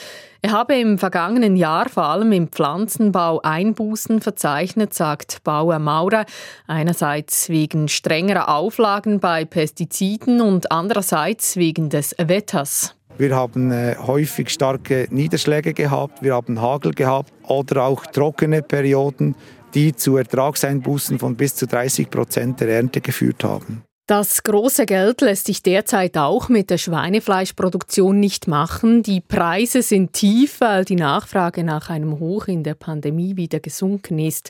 Er 0.41 0.53
habe 0.53 0.75
im 0.75 0.97
vergangenen 0.97 1.57
Jahr 1.57 1.89
vor 1.89 2.05
allem 2.05 2.31
im 2.31 2.47
Pflanzenbau 2.47 3.41
Einbußen 3.41 4.21
verzeichnet, 4.21 4.93
sagt 4.93 5.43
Bauer 5.43 5.77
Maurer. 5.79 6.25
Einerseits 6.67 7.49
wegen 7.49 7.89
strengerer 7.89 8.47
Auflagen 8.47 9.19
bei 9.19 9.43
Pestiziden 9.43 10.39
und 10.39 10.71
andererseits 10.71 11.57
wegen 11.57 11.89
des 11.89 12.15
Wetters. 12.17 12.95
Wir 13.17 13.35
haben 13.35 13.71
äh, 13.71 13.95
häufig 13.97 14.49
starke 14.49 15.07
Niederschläge 15.11 15.73
gehabt, 15.73 16.23
wir 16.23 16.33
haben 16.33 16.61
Hagel 16.61 16.93
gehabt 16.93 17.31
oder 17.43 17.83
auch 17.83 18.05
trockene 18.05 18.61
Perioden, 18.61 19.35
die 19.73 19.95
zu 19.95 20.17
Ertragseinbußen 20.17 21.19
von 21.19 21.35
bis 21.35 21.55
zu 21.55 21.67
30 21.67 22.09
Prozent 22.09 22.59
der 22.59 22.69
Ernte 22.69 23.01
geführt 23.01 23.43
haben. 23.43 23.83
Das 24.07 24.43
große 24.43 24.85
Geld 24.85 25.21
lässt 25.21 25.45
sich 25.45 25.63
derzeit 25.63 26.17
auch 26.17 26.49
mit 26.49 26.69
der 26.69 26.77
Schweinefleischproduktion 26.77 28.19
nicht 28.19 28.47
machen. 28.47 29.03
Die 29.03 29.21
Preise 29.21 29.81
sind 29.83 30.11
tief, 30.11 30.59
weil 30.59 30.83
die 30.83 30.95
Nachfrage 30.95 31.63
nach 31.63 31.89
einem 31.89 32.19
Hoch 32.19 32.47
in 32.47 32.63
der 32.63 32.73
Pandemie 32.73 33.37
wieder 33.37 33.59
gesunken 33.59 34.19
ist. 34.19 34.49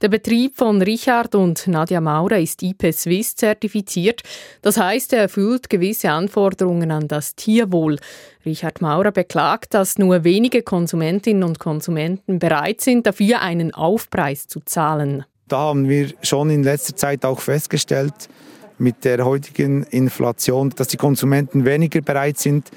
Der 0.00 0.08
Betrieb 0.08 0.56
von 0.56 0.80
Richard 0.80 1.34
und 1.34 1.66
Nadja 1.66 2.00
Maurer 2.00 2.38
ist 2.38 2.62
IP 2.62 2.92
Swiss 2.92 3.34
zertifiziert. 3.34 4.22
Das 4.62 4.78
heißt, 4.78 5.12
er 5.12 5.22
erfüllt 5.22 5.68
gewisse 5.68 6.10
Anforderungen 6.10 6.90
an 6.90 7.08
das 7.08 7.34
Tierwohl. 7.34 7.98
Richard 8.46 8.80
Maurer 8.80 9.12
beklagt, 9.12 9.74
dass 9.74 9.98
nur 9.98 10.24
wenige 10.24 10.62
Konsumentinnen 10.62 11.42
und 11.42 11.58
Konsumenten 11.58 12.38
bereit 12.38 12.80
sind, 12.80 13.06
dafür 13.06 13.40
einen 13.40 13.74
Aufpreis 13.74 14.46
zu 14.46 14.60
zahlen. 14.60 15.24
Da 15.48 15.58
haben 15.58 15.88
wir 15.88 16.12
schon 16.22 16.48
in 16.48 16.62
letzter 16.62 16.94
Zeit 16.94 17.24
auch 17.24 17.40
festgestellt, 17.40 18.28
mit 18.80 19.04
der 19.04 19.24
heutigen 19.24 19.84
Inflation, 19.84 20.70
dass 20.70 20.88
die 20.88 20.96
Konsumenten 20.96 21.64
weniger 21.64 22.00
bereit 22.00 22.38
sind, 22.38 22.70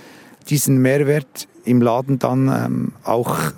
diesen 0.50 0.78
Mehrwert 0.78 1.48
im 1.66 1.82
Laden 1.82 2.20
dann 2.20 2.48
ähm, 2.48 2.92
auch 3.04 3.54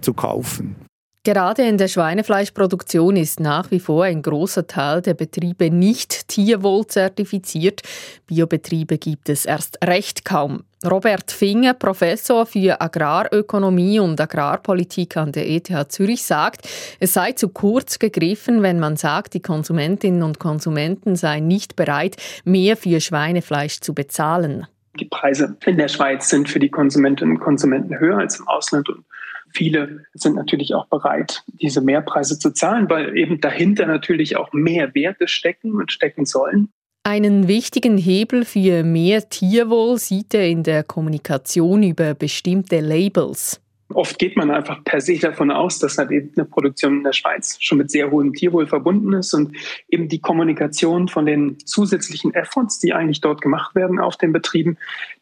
zu 0.00 0.14
kaufen. 0.14 0.76
Gerade 1.22 1.68
in 1.68 1.76
der 1.76 1.88
Schweinefleischproduktion 1.88 3.14
ist 3.16 3.40
nach 3.40 3.70
wie 3.70 3.78
vor 3.78 4.04
ein 4.04 4.22
großer 4.22 4.66
Teil 4.66 5.02
der 5.02 5.12
Betriebe 5.12 5.70
nicht 5.70 6.28
tierwohlzertifiziert. 6.28 7.82
Biobetriebe 8.26 8.96
gibt 8.96 9.28
es 9.28 9.44
erst 9.44 9.84
recht 9.84 10.24
kaum. 10.24 10.64
Robert 10.82 11.30
Finger, 11.30 11.74
Professor 11.74 12.46
für 12.46 12.80
Agrarökonomie 12.80 14.00
und 14.00 14.18
Agrarpolitik 14.18 15.18
an 15.18 15.32
der 15.32 15.46
ETH 15.46 15.92
Zürich, 15.92 16.22
sagt, 16.22 16.66
es 17.00 17.12
sei 17.12 17.32
zu 17.32 17.50
kurz 17.50 17.98
gegriffen, 17.98 18.62
wenn 18.62 18.80
man 18.80 18.96
sagt, 18.96 19.34
die 19.34 19.42
Konsumentinnen 19.42 20.22
und 20.22 20.38
Konsumenten 20.38 21.16
seien 21.16 21.46
nicht 21.46 21.76
bereit, 21.76 22.16
mehr 22.44 22.78
für 22.78 22.98
Schweinefleisch 22.98 23.80
zu 23.80 23.92
bezahlen. 23.92 24.66
Die 24.98 25.04
Preise 25.04 25.54
in 25.66 25.76
der 25.76 25.88
Schweiz 25.88 26.30
sind 26.30 26.48
für 26.48 26.60
die 26.60 26.70
Konsumentinnen 26.70 27.36
und 27.36 27.42
Konsumenten 27.42 27.98
höher 27.98 28.16
als 28.16 28.38
im 28.38 28.48
Ausland 28.48 28.88
und 28.88 29.04
Viele 29.52 30.04
sind 30.14 30.36
natürlich 30.36 30.74
auch 30.74 30.86
bereit, 30.86 31.42
diese 31.46 31.80
Mehrpreise 31.80 32.38
zu 32.38 32.52
zahlen, 32.52 32.88
weil 32.88 33.16
eben 33.16 33.40
dahinter 33.40 33.86
natürlich 33.86 34.36
auch 34.36 34.52
mehr 34.52 34.94
Werte 34.94 35.28
stecken 35.28 35.72
und 35.72 35.92
stecken 35.92 36.24
sollen. 36.24 36.68
Einen 37.02 37.48
wichtigen 37.48 37.96
Hebel 37.96 38.44
für 38.44 38.84
mehr 38.84 39.28
Tierwohl 39.28 39.98
sieht 39.98 40.34
er 40.34 40.46
in 40.46 40.62
der 40.62 40.84
Kommunikation 40.84 41.82
über 41.82 42.14
bestimmte 42.14 42.80
Labels. 42.80 43.60
Oft 43.92 44.18
geht 44.18 44.36
man 44.36 44.50
einfach 44.50 44.84
per 44.84 45.00
se 45.00 45.18
davon 45.18 45.50
aus, 45.50 45.78
dass 45.78 45.98
halt 45.98 46.10
eben 46.12 46.30
eine 46.36 46.44
Produktion 46.44 46.98
in 46.98 47.04
der 47.04 47.12
Schweiz 47.12 47.56
schon 47.60 47.78
mit 47.78 47.90
sehr 47.90 48.10
hohem 48.10 48.32
Tierwohl 48.32 48.66
verbunden 48.66 49.14
ist 49.14 49.34
und 49.34 49.56
eben 49.88 50.08
die 50.08 50.20
Kommunikation 50.20 51.08
von 51.08 51.26
den 51.26 51.58
zusätzlichen 51.64 52.32
Efforts, 52.34 52.78
die 52.78 52.92
eigentlich 52.92 53.20
dort 53.20 53.40
gemacht 53.40 53.74
werden 53.74 53.98
auf 53.98 54.16
den 54.16 54.32
Betrieben, 54.32 54.78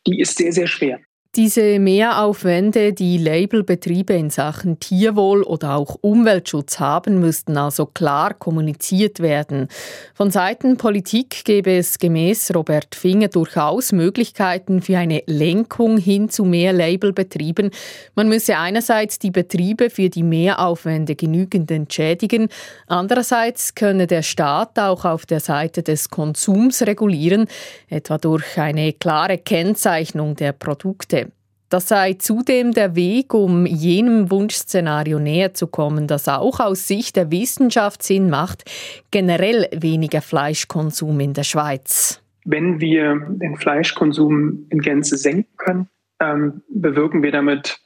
die 0.06 0.20
ist 0.20 0.36
sehr, 0.36 0.52
sehr 0.52 0.66
schwer. 0.66 1.00
Diese 1.38 1.78
Mehraufwände, 1.78 2.92
die 2.92 3.16
Labelbetriebe 3.16 4.12
in 4.12 4.28
Sachen 4.28 4.80
Tierwohl 4.80 5.44
oder 5.44 5.76
auch 5.76 5.96
Umweltschutz 6.00 6.80
haben, 6.80 7.20
müssten 7.20 7.56
also 7.56 7.86
klar 7.86 8.34
kommuniziert 8.34 9.20
werden. 9.20 9.68
Von 10.14 10.32
Seiten 10.32 10.78
Politik 10.78 11.44
gäbe 11.44 11.76
es 11.76 12.00
gemäß 12.00 12.52
Robert 12.56 12.96
Finger 12.96 13.28
durchaus 13.28 13.92
Möglichkeiten 13.92 14.82
für 14.82 14.98
eine 14.98 15.22
Lenkung 15.26 15.98
hin 15.98 16.28
zu 16.28 16.44
mehr 16.44 16.72
Labelbetrieben. 16.72 17.70
Man 18.16 18.28
müsse 18.28 18.58
einerseits 18.58 19.20
die 19.20 19.30
Betriebe 19.30 19.90
für 19.90 20.10
die 20.10 20.24
Mehraufwände 20.24 21.14
genügend 21.14 21.70
entschädigen, 21.70 22.48
andererseits 22.88 23.76
könne 23.76 24.08
der 24.08 24.22
Staat 24.22 24.76
auch 24.76 25.04
auf 25.04 25.24
der 25.24 25.38
Seite 25.38 25.84
des 25.84 26.10
Konsums 26.10 26.82
regulieren, 26.82 27.46
etwa 27.88 28.18
durch 28.18 28.58
eine 28.58 28.92
klare 28.92 29.38
Kennzeichnung 29.38 30.34
der 30.34 30.50
Produkte. 30.50 31.27
Das 31.68 31.86
sei 31.86 32.14
zudem 32.14 32.72
der 32.72 32.96
Weg, 32.96 33.34
um 33.34 33.66
jenem 33.66 34.30
Wunschszenario 34.30 35.18
näher 35.18 35.52
zu 35.52 35.66
kommen, 35.66 36.06
das 36.06 36.26
auch 36.26 36.60
aus 36.60 36.88
Sicht 36.88 37.16
der 37.16 37.30
Wissenschaft 37.30 38.02
Sinn 38.02 38.30
macht, 38.30 38.64
generell 39.10 39.68
weniger 39.74 40.22
Fleischkonsum 40.22 41.20
in 41.20 41.34
der 41.34 41.42
Schweiz. 41.42 42.22
Wenn 42.46 42.80
wir 42.80 43.20
den 43.28 43.56
Fleischkonsum 43.56 44.66
in 44.70 44.80
Gänze 44.80 45.18
senken 45.18 45.56
können, 45.58 45.88
ähm, 46.20 46.62
bewirken 46.70 47.22
wir 47.22 47.32
damit 47.32 47.78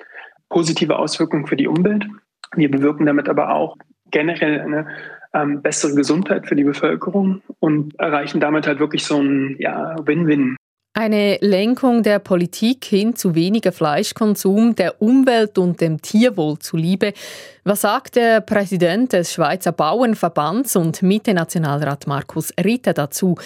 positive 0.49 0.99
Auswirkungen 0.99 1.47
für 1.47 1.57
die 1.57 1.66
Umwelt. 1.66 2.07
Wir 2.55 2.71
bewirken 2.71 3.07
damit 3.07 3.29
aber 3.29 3.53
auch 3.53 3.77
generell 4.12 4.61
eine 4.61 4.87
ähm, 5.35 5.62
bessere 5.62 5.95
Gesundheit 5.95 6.47
für 6.47 6.55
die 6.55 6.64
Bevölkerung 6.64 7.42
und 7.59 7.99
erreichen 7.99 8.40
damit 8.40 8.66
halt 8.66 8.79
wirklich 8.79 9.05
so 9.05 9.21
ein 9.21 9.57
ja, 9.59 9.97
Win-Win. 10.05 10.57
Eine 10.94 11.38
Lenkung 11.40 12.02
der 12.02 12.18
Politik 12.18 12.85
hin 12.85 13.16
zu 13.16 13.35
weniger 13.35 13.72
Fleischkonsum 13.72 14.74
der 14.74 15.00
Umwelt 15.00 15.57
und 15.57 15.81
dem 15.81 16.02
Tierwohl 16.02 16.59
zuliebe. 16.59 17.14
Was 17.64 17.81
sagt 17.81 18.16
der 18.16 18.42
Präsident 18.42 19.14
des 19.14 19.33
Schweizer 19.33 19.72
Bauernverbands 19.72 20.76
und 20.76 21.00
Mitte-Nationalrat 21.00 22.07
Markus 22.07 22.52
Ritter 22.62 22.92
dazu? 22.92 23.37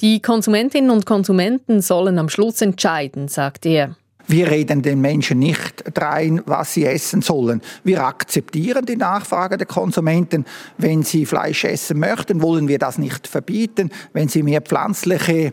Die 0.00 0.22
Konsumentinnen 0.22 0.88
und 0.88 1.04
Konsumenten 1.04 1.82
sollen 1.82 2.18
am 2.18 2.30
Schluss 2.30 2.62
entscheiden, 2.62 3.28
sagt 3.28 3.66
er. 3.66 3.96
Wir 4.26 4.50
reden 4.50 4.80
den 4.80 5.02
Menschen 5.02 5.40
nicht 5.40 5.84
drein, 5.92 6.40
was 6.46 6.72
sie 6.72 6.86
essen 6.86 7.20
sollen. 7.20 7.60
Wir 7.82 8.02
akzeptieren 8.02 8.86
die 8.86 8.96
Nachfrage 8.96 9.58
der 9.58 9.66
Konsumenten. 9.66 10.46
Wenn 10.78 11.02
sie 11.02 11.26
Fleisch 11.26 11.64
essen 11.64 11.98
möchten, 11.98 12.40
wollen 12.40 12.66
wir 12.66 12.78
das 12.78 12.96
nicht 12.96 13.28
verbieten. 13.28 13.90
Wenn 14.14 14.28
sie 14.28 14.42
mehr 14.42 14.62
pflanzliche 14.62 15.52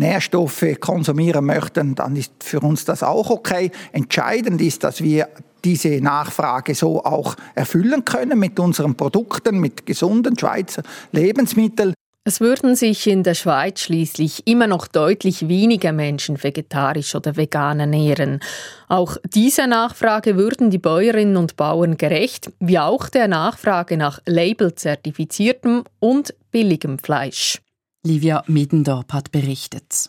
Nährstoffe 0.00 0.64
konsumieren 0.80 1.44
möchten, 1.44 1.94
dann 1.94 2.16
ist 2.16 2.32
für 2.40 2.60
uns 2.60 2.84
das 2.84 3.02
auch 3.02 3.30
okay. 3.30 3.70
Entscheidend 3.92 4.60
ist, 4.60 4.82
dass 4.82 5.02
wir 5.02 5.28
diese 5.62 6.00
Nachfrage 6.00 6.74
so 6.74 7.04
auch 7.04 7.36
erfüllen 7.54 8.04
können 8.04 8.38
mit 8.38 8.58
unseren 8.58 8.94
Produkten, 8.94 9.60
mit 9.60 9.84
gesunden 9.86 10.38
Schweizer 10.38 10.82
Lebensmitteln. 11.12 11.94
Es 12.24 12.40
würden 12.40 12.76
sich 12.76 13.06
in 13.06 13.22
der 13.22 13.34
Schweiz 13.34 13.80
schließlich 13.80 14.46
immer 14.46 14.66
noch 14.66 14.86
deutlich 14.86 15.48
weniger 15.48 15.92
Menschen 15.92 16.42
vegetarisch 16.42 17.14
oder 17.14 17.36
vegan 17.36 17.80
ernähren. 17.80 18.40
Auch 18.88 19.16
dieser 19.24 19.66
Nachfrage 19.66 20.36
würden 20.36 20.70
die 20.70 20.78
Bäuerinnen 20.78 21.36
und 21.36 21.56
Bauern 21.56 21.96
gerecht, 21.96 22.52
wie 22.58 22.78
auch 22.78 23.08
der 23.08 23.26
Nachfrage 23.26 23.96
nach 23.96 24.20
labelzertifiziertem 24.26 25.84
und 25.98 26.34
billigem 26.50 26.98
Fleisch. 26.98 27.58
Livia 28.02 28.42
Middendorp 28.46 29.12
hat 29.12 29.30
berichtet. 29.30 30.08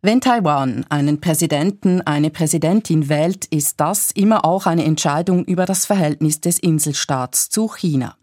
Wenn 0.00 0.22
Taiwan 0.22 0.86
einen 0.88 1.20
Präsidenten, 1.20 2.00
eine 2.00 2.30
Präsidentin 2.30 3.10
wählt, 3.10 3.44
ist 3.44 3.78
das 3.78 4.10
immer 4.12 4.46
auch 4.46 4.64
eine 4.64 4.84
Entscheidung 4.84 5.44
über 5.44 5.66
das 5.66 5.84
Verhältnis 5.84 6.40
des 6.40 6.58
Inselstaats 6.58 7.50
zu 7.50 7.68
China. 7.68 8.16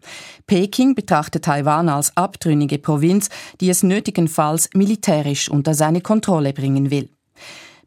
Peking 0.48 0.96
betrachtet 0.96 1.44
Taiwan 1.44 1.88
als 1.88 2.16
abtrünnige 2.16 2.78
Provinz, 2.78 3.28
die 3.60 3.70
es 3.70 3.84
nötigenfalls 3.84 4.70
militärisch 4.74 5.48
unter 5.48 5.74
seine 5.74 6.00
Kontrolle 6.00 6.52
bringen 6.52 6.90
will. 6.90 7.08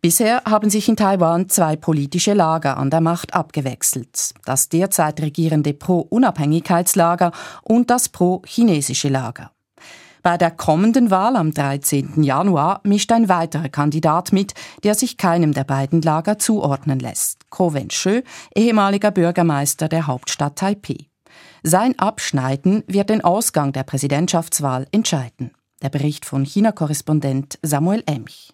Bisher 0.02 0.44
haben 0.46 0.70
sich 0.70 0.88
in 0.88 0.96
Taiwan 0.96 1.50
zwei 1.50 1.76
politische 1.76 2.34
Lager 2.34 2.78
an 2.78 2.90
der 2.90 3.02
Macht 3.02 3.34
abgewechselt. 3.34 4.34
Das 4.46 4.70
derzeit 4.70 5.20
regierende 5.22 5.74
Pro-Unabhängigkeitslager 5.74 7.34
und 7.64 7.90
das 7.90 8.08
pro-chinesische 8.08 9.10
Lager. 9.10 9.52
Bei 10.22 10.38
der 10.38 10.52
kommenden 10.52 11.12
Wahl 11.12 11.36
am 11.36 11.54
13. 11.54 12.24
Januar 12.24 12.82
mischt 12.84 13.12
ein 13.12 13.30
weiterer 13.30 13.70
Kandidat 13.70 14.34
mit, 14.34 14.54
der 14.84 14.96
sich 14.96 15.18
keinem 15.18 15.54
der 15.54 15.64
beiden 15.64 16.02
Lager 16.02 16.38
zuordnen 16.38 17.00
lässt. 17.00 17.50
Ko 17.50 17.74
Wen-shö, 17.74 18.22
ehemaliger 18.54 19.12
Bürgermeister 19.12 19.88
der 19.88 20.08
Hauptstadt 20.08 20.58
Taipeh. 20.58 21.06
Sein 21.64 21.98
Abschneiden 21.98 22.84
wird 22.88 23.10
den 23.10 23.22
Ausgang 23.24 23.72
der 23.72 23.84
Präsidentschaftswahl 23.84 24.88
entscheiden. 24.92 25.52
Der 25.82 25.90
Bericht 25.90 26.26
von 26.26 26.44
China-Korrespondent 26.44 27.58
Samuel 27.62 28.04
Emch. 28.06 28.54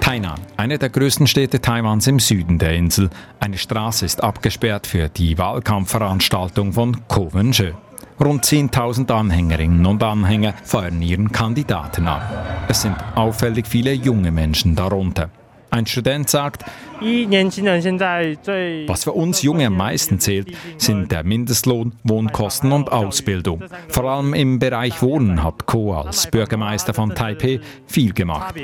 Tainan, 0.00 0.40
eine 0.56 0.78
der 0.78 0.88
größten 0.88 1.26
Städte 1.26 1.60
Taiwans 1.60 2.06
im 2.06 2.18
Süden 2.18 2.58
der 2.58 2.72
Insel. 2.72 3.10
Eine 3.40 3.58
Straße 3.58 4.06
ist 4.06 4.22
abgesperrt 4.22 4.86
für 4.86 5.10
die 5.10 5.36
Wahlkampfveranstaltung 5.36 6.72
von 6.72 7.06
Ko 7.08 7.28
Wen-je. 7.34 7.74
Rund 8.20 8.44
10.000 8.44 9.10
Anhängerinnen 9.12 9.86
und 9.86 10.02
Anhänger 10.02 10.54
feuern 10.64 11.00
ihren 11.02 11.30
Kandidaten 11.30 12.08
an. 12.08 12.22
Es 12.68 12.82
sind 12.82 12.96
auffällig 13.14 13.66
viele 13.66 13.92
junge 13.92 14.32
Menschen 14.32 14.74
darunter. 14.74 15.30
Ein 15.70 15.86
Student 15.86 16.30
sagt, 16.30 16.64
was 17.00 19.04
für 19.04 19.12
uns 19.12 19.42
Junge 19.42 19.66
am 19.66 19.76
meisten 19.76 20.18
zählt, 20.18 20.56
sind 20.78 21.12
der 21.12 21.24
Mindestlohn, 21.24 21.92
Wohnkosten 22.04 22.72
und 22.72 22.90
Ausbildung. 22.90 23.62
Vor 23.88 24.04
allem 24.04 24.34
im 24.34 24.58
Bereich 24.58 25.02
Wohnen 25.02 25.44
hat 25.44 25.66
Ko 25.66 25.92
als 25.92 26.30
Bürgermeister 26.30 26.94
von 26.94 27.14
Taipei 27.14 27.60
viel 27.86 28.14
gemacht. 28.14 28.54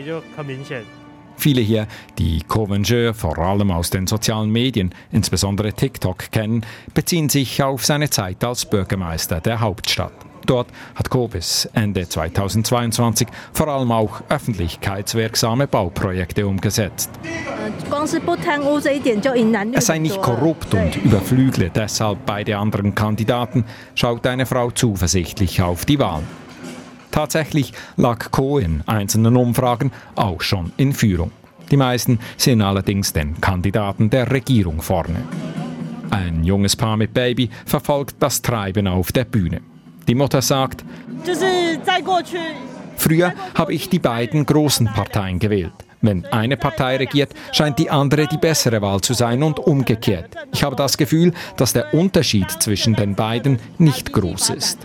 Viele 1.36 1.60
hier, 1.60 1.86
die 2.18 2.40
Covenger 2.46 3.14
vor 3.14 3.38
allem 3.38 3.70
aus 3.70 3.90
den 3.90 4.06
sozialen 4.06 4.50
Medien, 4.50 4.94
insbesondere 5.12 5.72
TikTok, 5.72 6.30
kennen, 6.30 6.64
beziehen 6.94 7.28
sich 7.28 7.62
auf 7.62 7.84
seine 7.84 8.10
Zeit 8.10 8.42
als 8.44 8.64
Bürgermeister 8.64 9.40
der 9.40 9.60
Hauptstadt. 9.60 10.12
Dort 10.46 10.68
hat 10.94 11.08
Co 11.08 11.28
bis 11.28 11.66
Ende 11.72 12.08
2022 12.08 13.28
vor 13.52 13.68
allem 13.68 13.90
auch 13.92 14.22
öffentlichkeitswirksame 14.28 15.66
Bauprojekte 15.66 16.46
umgesetzt. 16.46 17.10
Es 19.72 19.86
sei 19.86 19.98
nicht 19.98 20.20
korrupt 20.20 20.74
und 20.74 20.96
überflügle 20.96 21.70
deshalb 21.70 22.26
beide 22.26 22.58
anderen 22.58 22.94
Kandidaten, 22.94 23.64
schaut 23.94 24.26
eine 24.26 24.44
Frau 24.44 24.70
zuversichtlich 24.70 25.62
auf 25.62 25.84
die 25.86 25.98
Wahl. 25.98 26.22
Tatsächlich 27.14 27.72
lag 27.96 28.32
Co 28.32 28.58
in 28.58 28.82
einzelnen 28.86 29.36
Umfragen 29.36 29.92
auch 30.16 30.40
schon 30.40 30.72
in 30.76 30.92
Führung. 30.92 31.30
Die 31.70 31.76
meisten 31.76 32.18
sehen 32.36 32.60
allerdings 32.60 33.12
den 33.12 33.40
Kandidaten 33.40 34.10
der 34.10 34.32
Regierung 34.32 34.82
vorne. 34.82 35.22
Ein 36.10 36.42
junges 36.42 36.74
Paar 36.74 36.96
mit 36.96 37.14
Baby 37.14 37.50
verfolgt 37.66 38.16
das 38.18 38.42
Treiben 38.42 38.88
auf 38.88 39.12
der 39.12 39.26
Bühne. 39.26 39.60
Die 40.08 40.16
Mutter 40.16 40.42
sagt, 40.42 40.84
Früher 42.96 43.32
habe 43.54 43.74
ich 43.74 43.88
die 43.88 44.00
beiden 44.00 44.44
großen 44.44 44.86
Parteien 44.88 45.38
gewählt. 45.38 45.72
Wenn 46.02 46.26
eine 46.26 46.56
Partei 46.56 46.96
regiert, 46.96 47.32
scheint 47.52 47.78
die 47.78 47.90
andere 47.90 48.26
die 48.26 48.38
bessere 48.38 48.82
Wahl 48.82 49.00
zu 49.02 49.14
sein 49.14 49.44
und 49.44 49.60
umgekehrt. 49.60 50.36
Ich 50.52 50.64
habe 50.64 50.74
das 50.74 50.96
Gefühl, 50.96 51.32
dass 51.56 51.72
der 51.72 51.94
Unterschied 51.94 52.50
zwischen 52.50 52.94
den 52.94 53.14
beiden 53.14 53.60
nicht 53.78 54.12
groß 54.12 54.50
ist. 54.50 54.84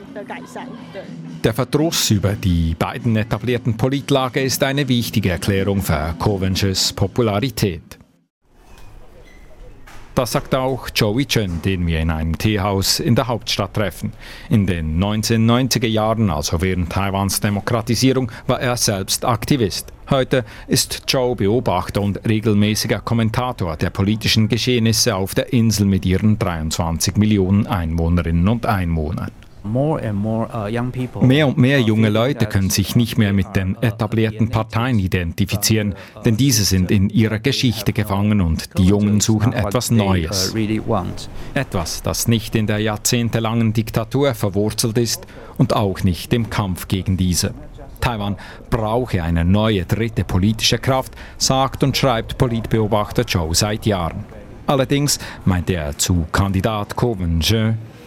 Der 1.43 1.53
Verdruss 1.53 2.11
über 2.11 2.33
die 2.33 2.75
beiden 2.77 3.15
etablierten 3.15 3.77
Politlager 3.77 4.41
ist 4.41 4.61
eine 4.61 4.89
wichtige 4.89 5.29
Erklärung 5.29 5.81
für 5.81 6.13
Covenches 6.19 6.91
Popularität. 6.91 7.97
Das 10.15 10.33
sagt 10.33 10.53
auch 10.53 10.89
Joey 10.93 11.25
Chen, 11.25 11.61
den 11.61 11.87
wir 11.87 12.01
in 12.01 12.11
einem 12.11 12.37
Teehaus 12.37 12.99
in 12.99 13.15
der 13.15 13.27
Hauptstadt 13.27 13.73
treffen. 13.73 14.11
In 14.49 14.67
den 14.67 15.01
1990er 15.01 15.87
Jahren, 15.87 16.29
also 16.29 16.61
während 16.61 16.91
Taiwans 16.91 17.39
Demokratisierung, 17.39 18.29
war 18.45 18.59
er 18.59 18.75
selbst 18.75 19.23
Aktivist. 19.23 19.93
Heute 20.09 20.43
ist 20.67 21.03
Joe 21.07 21.37
Beobachter 21.37 22.01
und 22.01 22.27
regelmäßiger 22.27 22.99
Kommentator 22.99 23.77
der 23.77 23.91
politischen 23.91 24.49
Geschehnisse 24.49 25.15
auf 25.15 25.35
der 25.35 25.53
Insel 25.53 25.85
mit 25.85 26.05
ihren 26.05 26.37
23 26.37 27.15
Millionen 27.15 27.65
Einwohnerinnen 27.65 28.49
und 28.49 28.65
Einwohnern. 28.65 29.31
Uh, 29.61 29.97
mehr 31.21 31.47
und 31.47 31.57
mehr 31.57 31.81
junge 31.81 32.09
Leute 32.09 32.45
können 32.45 32.69
sich 32.69 32.95
nicht 32.95 33.17
mehr 33.17 33.33
mit 33.33 33.55
den 33.57 33.75
etablierten 33.81 34.49
Parteien 34.49 34.99
identifizieren, 34.99 35.95
denn 36.23 36.37
diese 36.37 36.63
sind 36.63 36.91
in 36.91 37.09
ihrer 37.09 37.39
Geschichte 37.39 37.91
gefangen 37.91 38.39
und 38.39 38.77
die 38.77 38.85
Jungen 38.85 39.19
suchen 39.19 39.51
etwas 39.51 39.91
Neues. 39.91 40.55
Etwas, 41.53 42.01
das 42.01 42.29
nicht 42.29 42.55
in 42.55 42.67
der 42.67 42.79
jahrzehntelangen 42.79 43.73
Diktatur 43.73 44.33
verwurzelt 44.33 44.97
ist 44.97 45.27
und 45.57 45.75
auch 45.75 46.03
nicht 46.03 46.31
im 46.33 46.49
Kampf 46.49 46.87
gegen 46.87 47.17
diese. 47.17 47.53
Taiwan 47.99 48.37
brauche 48.69 49.21
eine 49.21 49.43
neue 49.43 49.83
dritte 49.85 50.23
politische 50.23 50.77
Kraft, 50.77 51.13
sagt 51.37 51.83
und 51.83 51.97
schreibt 51.97 52.37
Politbeobachter 52.37 53.27
Zhou 53.27 53.53
seit 53.53 53.85
Jahren. 53.85 54.23
Allerdings 54.67 55.19
meinte 55.43 55.73
er 55.73 55.97
zu 55.97 56.27
Kandidat 56.31 56.95
Ko 56.95 57.19
Wen-je, 57.19 57.73
Uh, 57.73 57.98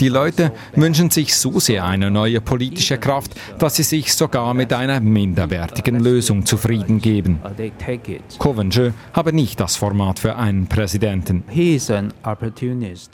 die 0.00 0.08
Leute 0.08 0.52
wünschen 0.74 1.10
sich 1.10 1.36
so 1.36 1.60
sehr 1.60 1.84
eine 1.84 2.10
neue 2.10 2.40
politische 2.40 2.98
Kraft, 2.98 3.34
dass 3.58 3.76
sie 3.76 3.82
sich 3.82 4.12
sogar 4.14 4.54
mit 4.54 4.72
einer 4.72 5.00
minderwertigen 5.00 6.00
Lösung 6.00 6.46
zufrieden 6.46 7.00
geben. 7.00 7.40
Covenger 8.38 8.92
habe 9.12 9.32
nicht 9.32 9.60
das 9.60 9.76
Format 9.76 10.18
für 10.18 10.36
einen 10.36 10.66
Präsidenten. 10.66 11.44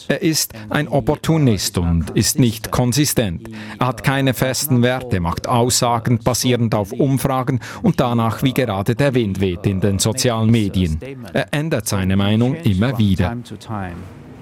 Er 0.09 0.23
ist 0.23 0.53
ein 0.69 0.89
Opportunist 0.89 1.79
und 1.79 2.11
ist 2.11 2.39
nicht 2.39 2.71
konsistent. 2.71 3.49
Er 3.79 3.87
hat 3.89 4.03
keine 4.03 4.35
festen 4.35 4.83
Werte, 4.83 5.21
macht 5.21 5.49
Aussagen 5.49 6.19
basierend 6.19 6.75
auf 6.75 6.93
Umfragen 6.93 7.61
und 7.83 8.01
danach, 8.01 8.43
wie 8.43 8.55
gerade 8.55 8.95
der 8.95 9.15
Wind 9.15 9.41
weht 9.41 9.67
in 9.67 9.81
den 9.81 9.99
sozialen 9.99 10.51
Medien. 10.51 10.99
Er 11.33 11.53
ändert 11.53 11.89
seine 11.89 12.17
Meinung 12.17 12.55
immer 12.57 12.99
wieder. 12.99 13.37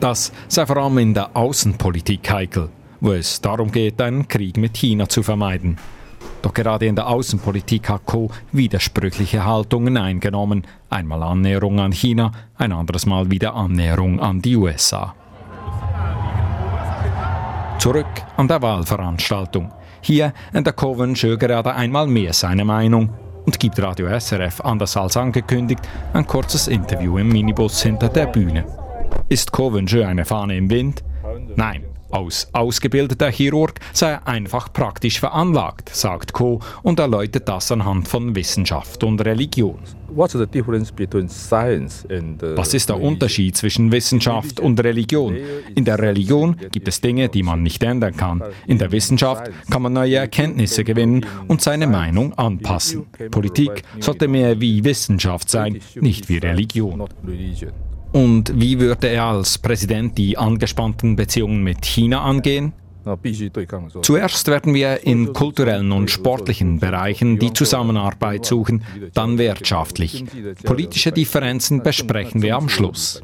Das 0.01 0.33
sei 0.47 0.65
vor 0.65 0.77
allem 0.77 0.99
in 0.99 1.15
der 1.15 1.37
Außenpolitik 1.37 2.31
heikel, 2.31 2.69
wo 3.01 3.13
es 3.13 3.41
darum 3.41 3.73
geht, 3.73 4.01
einen 4.01 4.29
Krieg 4.29 4.57
mit 4.57 4.77
China 4.77 5.09
zu 5.09 5.23
vermeiden. 5.25 5.77
Doch 6.41 6.55
gerade 6.55 6.87
in 6.87 6.95
der 6.95 7.09
Außenpolitik 7.09 7.89
hat 7.89 8.07
Co. 8.07 8.31
widersprüchliche 8.53 9.45
Haltungen 9.45 9.97
eingenommen. 9.97 10.65
Einmal 10.89 11.25
Annäherung 11.25 11.81
an 11.81 11.91
China, 11.91 12.31
ein 12.57 12.71
anderes 12.71 13.07
Mal 13.07 13.29
wieder 13.29 13.55
Annäherung 13.55 14.21
an 14.21 14.41
die 14.41 14.55
USA. 14.55 15.15
Zurück 17.79 18.07
an 18.37 18.47
der 18.47 18.63
Wahlveranstaltung. 18.63 19.73
Hier 20.01 20.33
ändert 20.53 20.77
Coven 20.77 21.15
gerade 21.15 21.75
einmal 21.75 22.07
mehr 22.07 22.33
seine 22.33 22.65
Meinung 22.65 23.11
und 23.47 23.59
gibt 23.59 23.81
Radio 23.83 24.09
SRF, 24.19 24.61
anders 24.61 24.97
als 24.97 25.17
angekündigt, 25.17 25.81
ein 26.13 26.27
kurzes 26.27 26.69
Interview 26.69 27.19
im 27.19 27.29
Minibus 27.29 27.83
hinter 27.83 28.09
der 28.09 28.27
Bühne. 28.27 28.65
Ist 29.31 29.53
Coventry 29.53 30.05
eine 30.05 30.25
Fahne 30.25 30.57
im 30.57 30.71
Wind? 30.71 31.05
Nein. 31.55 31.85
Aus 32.11 32.49
ausgebildeter 32.55 33.31
Chirurg 33.31 33.79
sei 33.93 34.13
er 34.13 34.27
einfach 34.27 34.73
praktisch 34.73 35.21
veranlagt, 35.21 35.91
sagt 35.95 36.33
Co. 36.33 36.61
und 36.83 36.99
erläutert 36.99 37.47
das 37.47 37.71
anhand 37.71 38.09
von 38.09 38.35
Wissenschaft 38.35 39.05
und 39.05 39.21
Religion. 39.21 39.81
Was 40.09 40.33
ist 42.73 42.89
der 42.89 42.99
Unterschied 42.99 43.59
zwischen 43.59 43.93
Wissenschaft 43.93 44.59
und 44.59 44.83
Religion? 44.83 45.37
In 45.75 45.85
der 45.85 45.99
Religion 45.99 46.57
gibt 46.73 46.89
es 46.89 47.03
Dinge, 47.03 47.29
die 47.29 47.43
man 47.43 47.63
nicht 47.63 47.83
ändern 47.83 48.17
kann. 48.17 48.43
In 48.67 48.79
der 48.79 48.91
Wissenschaft 48.91 49.51
kann 49.69 49.83
man 49.83 49.93
neue 49.93 50.17
Erkenntnisse 50.17 50.85
gewinnen 50.85 51.27
und 51.47 51.61
seine 51.61 51.87
Meinung 51.87 52.33
anpassen. 52.39 53.05
Politik 53.31 53.83
sollte 54.01 54.29
mehr 54.29 54.59
wie 54.63 54.83
Wissenschaft 54.83 55.51
sein, 55.51 55.79
nicht 56.01 56.31
wie 56.31 56.39
Religion. 56.39 57.07
Und 58.19 58.51
wie 58.61 58.81
würde 58.81 59.07
er 59.11 59.27
als 59.27 59.59
Präsident 59.59 60.19
die 60.19 60.37
angespannten 60.37 61.15
Beziehungen 61.15 61.63
mit 61.63 61.87
China 61.87 62.23
angehen? 62.23 62.73
Zuerst 64.03 64.49
werden 64.49 64.75
wir 64.75 65.07
in 65.07 65.33
kulturellen 65.33 65.93
und 65.93 66.11
sportlichen 66.11 66.81
Bereichen 66.81 67.39
die 67.39 67.53
Zusammenarbeit 67.53 68.45
suchen, 68.45 68.83
dann 69.15 69.39
wirtschaftlich. 69.39 70.25
Politische 70.65 71.13
Differenzen 71.13 71.85
besprechen 71.85 72.43
wir 72.43 72.57
am 72.57 72.69
Schluss. 72.69 73.23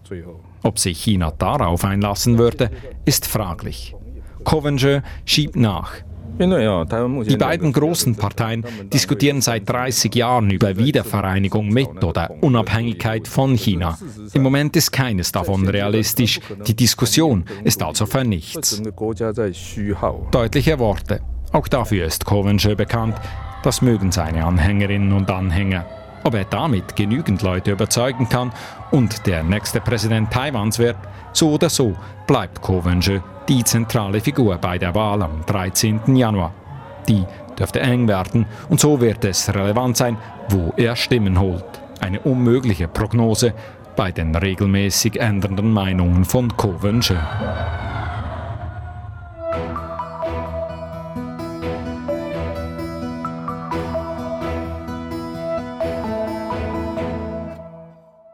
Ob 0.62 0.78
sich 0.78 1.02
China 1.02 1.33
darauf 1.33 1.85
einlassen 1.85 2.38
würde, 2.38 2.70
ist 3.04 3.26
fraglich. 3.26 3.96
Covenger 4.44 5.02
schiebt 5.24 5.57
nach. 5.57 5.90
Die 6.38 7.36
beiden 7.36 7.72
großen 7.72 8.16
Parteien 8.16 8.64
diskutieren 8.92 9.40
seit 9.40 9.68
30 9.68 10.14
Jahren 10.14 10.50
über 10.50 10.76
Wiedervereinigung 10.76 11.68
mit 11.68 12.02
oder 12.02 12.30
Unabhängigkeit 12.40 13.28
von 13.28 13.54
China. 13.54 13.98
Im 14.32 14.42
Moment 14.42 14.76
ist 14.76 14.90
keines 14.90 15.32
davon 15.32 15.68
realistisch. 15.68 16.40
Die 16.66 16.74
Diskussion 16.74 17.44
ist 17.62 17.82
also 17.82 18.06
für 18.06 18.24
nichts. 18.24 18.82
Deutliche 20.30 20.78
Worte. 20.78 21.20
Auch 21.52 21.68
dafür 21.68 22.06
ist 22.06 22.24
Covensche 22.24 22.74
bekannt. 22.74 23.16
Das 23.62 23.80
mögen 23.80 24.10
seine 24.10 24.44
Anhängerinnen 24.44 25.12
und 25.12 25.30
Anhänger. 25.30 25.86
Ob 26.24 26.34
er 26.34 26.44
damit 26.44 26.96
genügend 26.96 27.42
Leute 27.42 27.72
überzeugen 27.72 28.28
kann 28.28 28.52
und 28.90 29.26
der 29.26 29.42
nächste 29.42 29.80
Präsident 29.80 30.30
Taiwans 30.30 30.78
wird, 30.78 30.96
so 31.32 31.52
oder 31.52 31.68
so 31.68 31.94
bleibt 32.26 32.62
Covensche 32.62 33.22
die 33.48 33.62
zentrale 33.62 34.20
Figur 34.20 34.56
bei 34.56 34.78
der 34.78 34.94
Wahl 34.94 35.22
am 35.22 35.44
13. 35.44 36.16
Januar. 36.16 36.52
Die 37.08 37.24
dürfte 37.58 37.80
eng 37.80 38.08
werden 38.08 38.46
und 38.68 38.80
so 38.80 39.00
wird 39.00 39.24
es 39.24 39.54
relevant 39.54 39.96
sein, 39.96 40.16
wo 40.48 40.72
er 40.76 40.96
Stimmen 40.96 41.38
holt. 41.38 41.64
Eine 42.00 42.20
unmögliche 42.20 42.88
Prognose 42.88 43.52
bei 43.96 44.10
den 44.10 44.34
regelmäßig 44.34 45.20
ändernden 45.20 45.72
Meinungen 45.72 46.24
von 46.24 46.56
Covensche. 46.56 47.18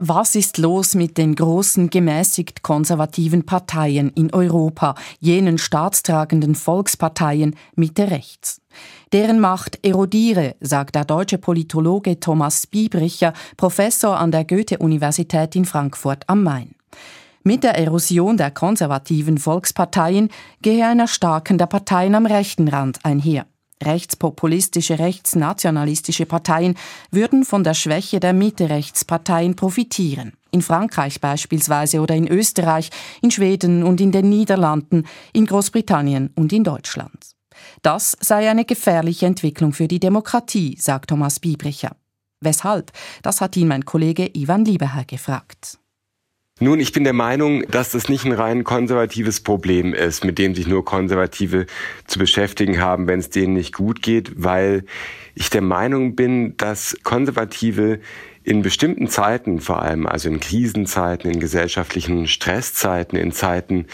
Was 0.02 0.34
ist 0.34 0.56
los 0.56 0.94
mit 0.94 1.18
den 1.18 1.34
großen 1.34 1.90
gemäßigt 1.90 2.62
konservativen 2.62 3.44
Parteien 3.44 4.08
in 4.14 4.32
Europa, 4.32 4.94
jenen 5.18 5.58
staatstragenden 5.58 6.54
Volksparteien 6.54 7.54
Mitte 7.76 8.10
rechts? 8.10 8.62
Deren 9.12 9.40
Macht 9.40 9.78
erodiere, 9.84 10.56
sagt 10.62 10.94
der 10.94 11.04
deutsche 11.04 11.36
Politologe 11.36 12.18
Thomas 12.18 12.66
Biebricher, 12.66 13.34
Professor 13.58 14.18
an 14.18 14.30
der 14.30 14.46
Goethe-Universität 14.46 15.54
in 15.54 15.66
Frankfurt 15.66 16.26
am 16.28 16.44
Main. 16.44 16.74
Mit 17.42 17.62
der 17.62 17.76
Erosion 17.76 18.38
der 18.38 18.52
konservativen 18.52 19.36
Volksparteien 19.36 20.30
gehe 20.62 20.86
ein 20.86 21.00
Erstarken 21.00 21.58
der 21.58 21.66
Parteien 21.66 22.14
am 22.14 22.24
rechten 22.24 22.68
Rand 22.68 23.00
einher. 23.02 23.44
Rechtspopulistische, 23.82 24.98
rechtsnationalistische 24.98 26.26
Parteien 26.26 26.74
würden 27.10 27.44
von 27.44 27.64
der 27.64 27.74
Schwäche 27.74 28.20
der 28.20 28.32
Mitte-Rechtsparteien 28.32 29.56
profitieren. 29.56 30.34
In 30.50 30.62
Frankreich 30.62 31.20
beispielsweise 31.20 32.00
oder 32.00 32.14
in 32.14 32.28
Österreich, 32.28 32.90
in 33.22 33.30
Schweden 33.30 33.82
und 33.82 34.00
in 34.00 34.12
den 34.12 34.28
Niederlanden, 34.28 35.06
in 35.32 35.46
Großbritannien 35.46 36.30
und 36.34 36.52
in 36.52 36.64
Deutschland. 36.64 37.36
Das 37.82 38.16
sei 38.20 38.50
eine 38.50 38.64
gefährliche 38.64 39.26
Entwicklung 39.26 39.72
für 39.72 39.88
die 39.88 40.00
Demokratie, 40.00 40.76
sagt 40.78 41.10
Thomas 41.10 41.40
Biebricher. 41.40 41.96
Weshalb? 42.40 42.92
Das 43.22 43.40
hat 43.40 43.56
ihn 43.56 43.68
mein 43.68 43.84
Kollege 43.84 44.30
Ivan 44.34 44.64
Lieberherr 44.64 45.04
gefragt. 45.04 45.79
Nun, 46.62 46.78
ich 46.78 46.92
bin 46.92 47.04
der 47.04 47.14
Meinung, 47.14 47.62
dass 47.68 47.92
das 47.92 48.10
nicht 48.10 48.26
ein 48.26 48.32
rein 48.32 48.64
konservatives 48.64 49.40
Problem 49.40 49.94
ist, 49.94 50.26
mit 50.26 50.38
dem 50.38 50.54
sich 50.54 50.66
nur 50.66 50.84
Konservative 50.84 51.64
zu 52.06 52.18
beschäftigen 52.18 52.82
haben, 52.82 53.06
wenn 53.06 53.18
es 53.18 53.30
denen 53.30 53.54
nicht 53.54 53.72
gut 53.72 54.02
geht, 54.02 54.32
weil 54.36 54.84
ich 55.34 55.48
der 55.48 55.62
Meinung 55.62 56.16
bin, 56.16 56.58
dass 56.58 56.98
Konservative 57.02 58.00
in 58.50 58.62
bestimmten 58.62 59.06
Zeiten 59.06 59.60
vor 59.60 59.80
allem, 59.80 60.08
also 60.08 60.28
in 60.28 60.40
Krisenzeiten, 60.40 61.30
in 61.30 61.38
gesellschaftlichen 61.38 62.26
Stresszeiten, 62.26 63.16
in 63.16 63.30
Zeiten, 63.30 63.86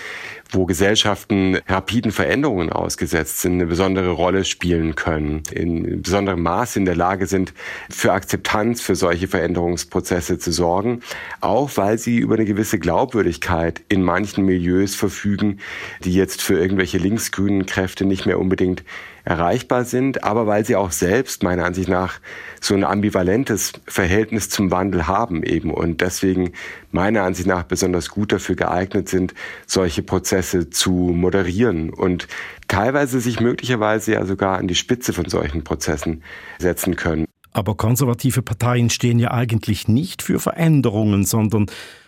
wo 0.51 0.65
Gesellschaften 0.65 1.59
rapiden 1.69 2.11
Veränderungen 2.11 2.73
ausgesetzt 2.73 3.43
sind, 3.43 3.53
eine 3.53 3.67
besondere 3.67 4.09
Rolle 4.09 4.45
spielen 4.45 4.95
können, 4.95 5.43
in 5.53 6.01
besonderem 6.01 6.43
Maße 6.43 6.79
in 6.79 6.87
der 6.87 6.97
Lage 6.97 7.27
sind, 7.27 7.53
für 7.91 8.13
Akzeptanz 8.13 8.81
für 8.81 8.95
solche 8.95 9.29
Veränderungsprozesse 9.29 10.39
zu 10.39 10.51
sorgen, 10.53 11.01
auch 11.43 11.73
weil 11.75 11.99
sie 11.99 12.17
über 12.17 12.37
eine 12.37 12.47
gewisse 12.47 12.79
Glaubwürdigkeit 12.79 13.83
in 13.91 14.03
manchen 14.03 14.47
Milieus 14.47 14.95
verfügen, 14.95 15.59
die 16.03 16.15
jetzt 16.15 16.41
für 16.41 16.59
irgendwelche 16.59 16.97
linksgrünen 16.97 17.67
Kräfte 17.67 18.07
nicht 18.07 18.25
mehr 18.25 18.41
unbedingt 18.41 18.85
erreichbar 19.27 19.85
sind, 19.85 20.23
aber 20.23 20.47
weil 20.47 20.65
sie 20.65 20.77
auch 20.77 20.93
selbst 20.93 21.43
meiner 21.43 21.65
Ansicht 21.65 21.89
nach 21.89 22.21
so 22.61 22.75
ein 22.75 22.85
ambivalentes 22.85 23.73
Verhältnis 23.87 24.49
zum 24.49 24.71
Wandel 24.71 25.09
haben 25.09 25.43
eben 25.43 25.75
und 25.75 26.01
deswegen 26.01 26.53
meiner 26.93 27.25
Ansicht 27.25 27.49
nach 27.49 27.65
besonders 27.65 28.09
gut 28.09 28.31
dafür 28.31 28.55
geeignet 28.55 29.09
sind, 29.09 29.35
solche 29.67 30.05
Prozesse 30.05 30.71
zu 30.71 30.93
moderieren 30.93 31.91
und 31.91 32.29
teilweise 32.69 33.21
sich 33.21 33.41
möglicherweise 33.41 34.13
ja 34.13 34.25
sogar 34.25 34.59
an 34.59 34.69
die 34.69 34.77
Spitze 34.77 35.13
von 35.13 35.29
solchen 35.29 35.65
Prozessen 35.65 36.23
setzen 36.59 36.95
können. 36.95 37.27
Aber 37.51 37.75
konservative 37.75 38.43
Parteien 38.43 38.91
stehen 38.91 39.19
ja 39.19 39.33
eigentlich 39.33 39.89
nicht 39.89 40.23
für 40.23 40.39
Veränderungen, 40.39 41.25
sondern 41.25 41.67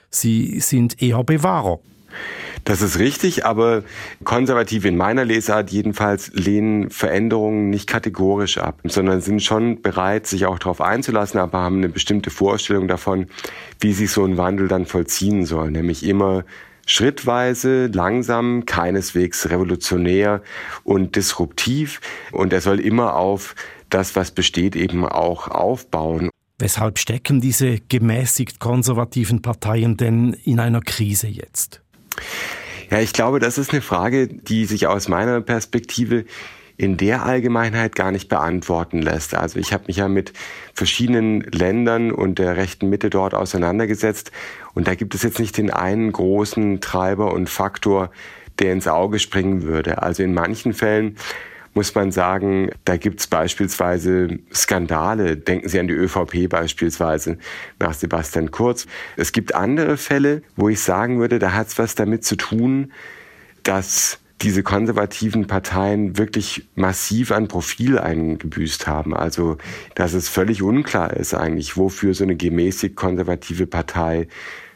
sie 0.09 0.61
sind 0.61 1.03
eher 1.03 1.25
Bewahrer. 1.25 1.81
Das 2.65 2.83
ist 2.83 2.99
richtig, 2.99 3.47
aber 3.47 3.83
Konservative 4.25 4.89
in 4.89 4.97
meiner 4.97 5.25
Lesart 5.25 5.71
jedenfalls 5.71 6.31
lehnen 6.35 6.91
Veränderungen 6.91 7.71
nicht 7.71 7.87
kategorisch 7.87 8.59
ab, 8.59 8.81
sondern 8.85 9.21
sind 9.21 9.43
schon 9.43 9.81
bereit, 9.81 10.27
sich 10.27 10.47
auch 10.47 10.59
darauf 10.59 10.81
einzulassen, 10.81 11.41
aber 11.41 11.61
haben 11.61 11.79
eine 11.79 11.89
bestimmte 11.89 12.31
Vorstellung 12.31 12.89
davon, 12.89 13.27
wie 13.81 13.93
sich 13.93 14.11
so 14.11 14.25
ein 14.25 14.37
Wandel 14.37 14.69
dann 14.69 14.87
vollziehen 14.87 15.47
soll, 15.47 15.71
nämlich 15.71 16.05
immer 16.05 16.45
schrittweise, 16.85 17.87
langsam, 17.87 18.67
keineswegs 18.67 19.51
revolutionär 19.51 20.43
und 20.85 21.17
disruptiv 21.17 22.01
und 22.33 22.53
er 22.53 22.61
soll 22.61 22.81
immer 22.81 23.15
auf 23.15 23.55
das, 23.91 24.17
was 24.17 24.31
besteht, 24.31 24.75
eben 24.77 25.07
auch 25.07 25.49
aufbauen. 25.49 26.31
Weshalb 26.59 26.99
stecken 26.99 27.41
diese 27.41 27.79
gemäßigt 27.79 28.59
konservativen 28.59 29.43
Parteien 29.43 29.97
denn 29.97 30.33
in 30.33 30.59
einer 30.59 30.81
Krise 30.81 31.29
jetzt? 31.29 31.83
Ja, 32.91 33.01
ich 33.01 33.13
glaube, 33.13 33.39
das 33.39 33.59
ist 33.59 33.73
eine 33.73 33.83
Frage, 33.83 34.29
die 34.29 34.65
sich 34.65 34.87
aus 34.87 35.09
meiner 35.09 35.41
Perspektive 35.41 36.25
in 36.79 36.97
der 36.97 37.27
Allgemeinheit 37.27 37.97
gar 37.97 38.13
nicht 38.13 38.29
beantworten 38.29 39.03
lässt. 39.03 39.35
Also 39.35 39.59
ich 39.59 39.73
habe 39.73 39.85
mich 39.89 39.97
ja 39.97 40.09
mit 40.09 40.33
verschiedenen 40.73 41.41
Ländern 41.41 42.13
und 42.13 42.39
der 42.39 42.57
rechten 42.57 42.89
Mitte 42.89 43.11
dort 43.11 43.35
auseinandergesetzt 43.35 44.31
und 44.75 44.87
da 44.87 44.95
gibt 44.95 45.15
es 45.15 45.25
jetzt 45.25 45.41
nicht 45.41 45.57
den 45.59 45.71
einen 45.71 46.13
großen 46.13 46.81
Treiber 46.81 47.33
und 47.35 47.51
Faktor, 47.51 48.11
der 48.61 48.73
ins 48.73 48.87
Auge 48.87 49.19
springen 49.19 49.65
würde. 49.65 50.03
Also 50.03 50.23
in 50.23 50.33
manchen 50.33 50.73
Fällen 50.73 51.17
muss 51.75 51.95
man 51.95 52.11
sagen, 52.13 52.71
da 52.85 52.97
gibt 52.97 53.21
es 53.21 53.27
beispielsweise 53.27 54.39
Skandale. 54.53 55.37
Denken 55.37 55.69
Sie 55.69 55.79
an 55.79 55.89
die 55.89 55.95
ÖVP 55.95 56.49
beispielsweise 56.49 57.39
nach 57.79 57.95
Sebastian 57.95 58.51
Kurz. 58.51 58.87
Es 59.17 59.33
gibt 59.33 59.55
andere 59.55 59.97
Fälle, 59.97 60.43
wo 60.57 60.69
ich 60.69 60.81
sagen 60.81 61.21
würde, 61.21 61.39
da 61.39 61.53
hat 61.53 61.69
es 61.69 61.79
was 61.79 61.95
damit 61.95 62.25
zu 62.25 62.37
tun, 62.37 62.93
dass 63.63 64.19
diese 64.43 64.63
konservativen 64.63 65.47
Parteien 65.47 66.17
wirklich 66.17 66.69
massiv 66.75 67.33
an 67.33 67.49
Profil 67.49 67.99
eingebüßt 67.99 68.87
haben. 68.87 69.15
Also, 69.15 69.59
dass 69.95 70.13
es 70.13 70.29
völlig 70.29 70.63
unklar 70.63 71.15
ist 71.15 71.35
eigentlich, 71.35 71.77
wofür 71.77 72.15
so 72.15 72.25
eine 72.25 72.37
gemäßigt 72.37 72.95
konservative 72.95 73.67
Partei 73.67 74.29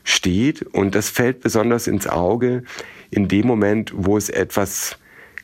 steht. 0.05 0.62
Und 0.62 0.94
das 0.94 1.11
fällt 1.11 1.40
besonders 1.40 1.87
ins 1.87 2.09
Auge 2.09 2.64
in 3.11 3.28
dem 3.28 3.46
Moment, 3.46 3.92
wo 3.94 4.16
es 4.16 4.31
etwas 4.31 4.98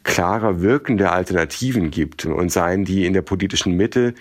klarer 0.09 0.63
wirkende 0.63 1.13
Alternativen 1.13 1.91
gibt 1.91 2.25
und 2.25 2.51
seien 2.51 2.87
die 2.87 3.05
in 3.05 3.13
der 3.13 3.21
politischen 3.21 3.75
Mitte 3.75 4.15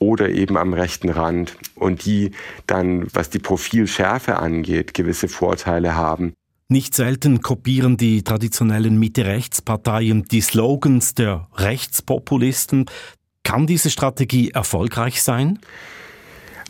oder 0.00 0.28
eben 0.28 0.56
am 0.56 0.74
rechten 0.74 1.08
Rand 1.08 1.56
und 1.76 2.04
die 2.04 2.32
dann, 2.66 3.06
was 3.14 3.30
die 3.30 3.38
Profilschärfe 3.38 4.36
angeht, 4.36 4.92
gewisse 4.92 5.28
Vorteile 5.28 5.94
haben. 5.94 6.32
Nicht 6.68 6.96
selten 6.96 7.42
kopieren 7.42 7.96
die 7.96 8.24
traditionellen 8.24 8.98
Mitte-Rechts-Parteien 8.98 10.24
die 10.24 10.40
Slogans 10.40 11.14
der 11.14 11.46
Rechtspopulisten. 11.54 12.86
Kann 13.44 13.68
diese 13.68 13.90
Strategie 13.90 14.50
erfolgreich 14.50 15.22
sein? 15.22 15.60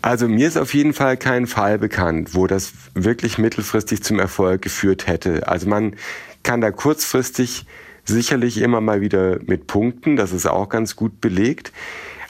Also 0.03 0.29
mir 0.29 0.49
ist 0.49 0.59
auf 0.59 0.75
jeden 0.75 0.93
Fall 0.93 1.17
kein 1.17 1.47
Fall 1.47 1.79
bekannt, 1.79 2.35
wo 2.35 2.47
das 2.47 2.73
wirklich 2.95 3.39
mittelfristig 3.39 4.03
zum 4.03 4.19
Erfolg 4.19 4.61
geführt 4.61 5.07
hätte. 5.07 5.49
Also 5.49 5.67
man 5.67 5.97
kann 6.43 6.61
da 6.61 6.71
kurzfristig 6.71 7.65
sicherlich 8.11 8.61
immer 8.61 8.81
mal 8.81 9.01
wieder 9.01 9.39
mit 9.47 9.67
Punkten, 9.67 10.17
das 10.17 10.33
ist 10.33 10.47
auch 10.47 10.69
ganz 10.69 10.97
gut 10.97 11.21
belegt. 11.21 11.73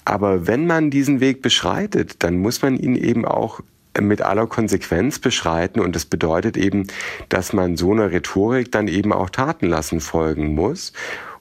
Aber 0.04 0.46
wenn 0.46 0.66
man 0.66 0.90
diesen 0.90 1.20
Weg 1.20 1.42
beschreitet, 1.42 2.22
dann 2.22 2.38
muss 2.38 2.62
man 2.62 2.76
ihn 2.76 2.96
eben 2.96 3.24
auch 3.24 3.60
mit 4.00 4.22
aller 4.22 4.46
Konsequenz 4.46 5.18
beschreiten 5.18 5.80
und 5.80 5.96
das 5.96 6.04
bedeutet 6.04 6.56
eben, 6.56 6.86
dass 7.28 7.52
man 7.52 7.76
so 7.76 7.92
einer 7.92 8.10
Rhetorik 8.10 8.70
dann 8.70 8.88
eben 8.88 9.12
auch 9.12 9.30
Taten 9.30 9.66
lassen 9.66 10.00
folgen 10.00 10.54
muss 10.54 10.92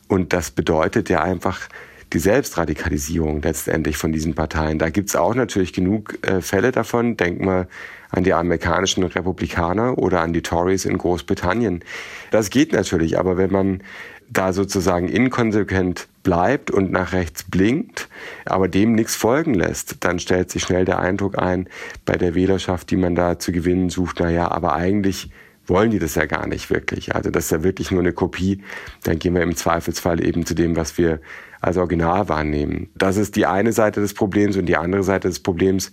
und 0.07 0.33
das 0.33 0.51
bedeutet 0.51 1.09
ja 1.09 1.21
einfach 1.21 1.69
die 2.11 2.19
Selbstradikalisierung 2.19 3.41
letztendlich 3.41 3.97
von 3.97 4.11
diesen 4.11 4.33
Parteien. 4.33 4.79
Da 4.79 4.89
gibt's 4.89 5.15
auch 5.15 5.35
natürlich 5.35 5.73
genug 5.73 6.17
äh, 6.25 6.41
Fälle 6.41 6.71
davon. 6.71 7.17
Denken 7.17 7.45
wir 7.45 7.67
an 8.09 8.23
die 8.23 8.33
amerikanischen 8.33 9.03
Republikaner 9.03 9.97
oder 9.99 10.21
an 10.21 10.33
die 10.33 10.41
Tories 10.41 10.85
in 10.85 10.97
Großbritannien. 10.97 11.83
Das 12.31 12.49
geht 12.49 12.73
natürlich, 12.73 13.19
aber 13.19 13.37
wenn 13.37 13.51
man 13.51 13.83
da 14.31 14.53
sozusagen 14.53 15.07
inkonsequent 15.07 16.07
bleibt 16.23 16.69
und 16.69 16.91
nach 16.91 17.13
rechts 17.13 17.43
blinkt, 17.43 18.07
aber 18.45 18.67
dem 18.67 18.93
nichts 18.93 19.15
folgen 19.15 19.53
lässt, 19.53 20.03
dann 20.03 20.19
stellt 20.19 20.51
sich 20.51 20.63
schnell 20.63 20.85
der 20.85 20.99
Eindruck 20.99 21.39
ein 21.39 21.67
bei 22.05 22.15
der 22.15 22.35
Wählerschaft, 22.35 22.91
die 22.91 22.97
man 22.97 23.15
da 23.15 23.39
zu 23.39 23.51
gewinnen 23.51 23.89
sucht, 23.89 24.17
na 24.19 24.29
ja, 24.29 24.51
aber 24.51 24.73
eigentlich 24.73 25.31
wollen 25.65 25.91
die 25.91 25.99
das 25.99 26.15
ja 26.15 26.25
gar 26.25 26.47
nicht 26.47 26.69
wirklich. 26.69 27.15
Also 27.15 27.29
das 27.29 27.45
ist 27.45 27.51
ja 27.51 27.63
wirklich 27.63 27.91
nur 27.91 28.01
eine 28.01 28.13
Kopie. 28.13 28.63
Dann 29.03 29.19
gehen 29.19 29.35
wir 29.35 29.43
im 29.43 29.55
Zweifelsfall 29.55 30.23
eben 30.23 30.45
zu 30.45 30.55
dem, 30.55 30.75
was 30.75 30.97
wir 30.97 31.19
als 31.61 31.77
Original 31.77 32.27
wahrnehmen. 32.27 32.89
Das 32.95 33.17
ist 33.17 33.35
die 33.35 33.45
eine 33.45 33.71
Seite 33.71 34.01
des 34.01 34.13
Problems 34.13 34.57
und 34.57 34.65
die 34.65 34.77
andere 34.77 35.03
Seite 35.03 35.27
des 35.27 35.39
Problems 35.39 35.91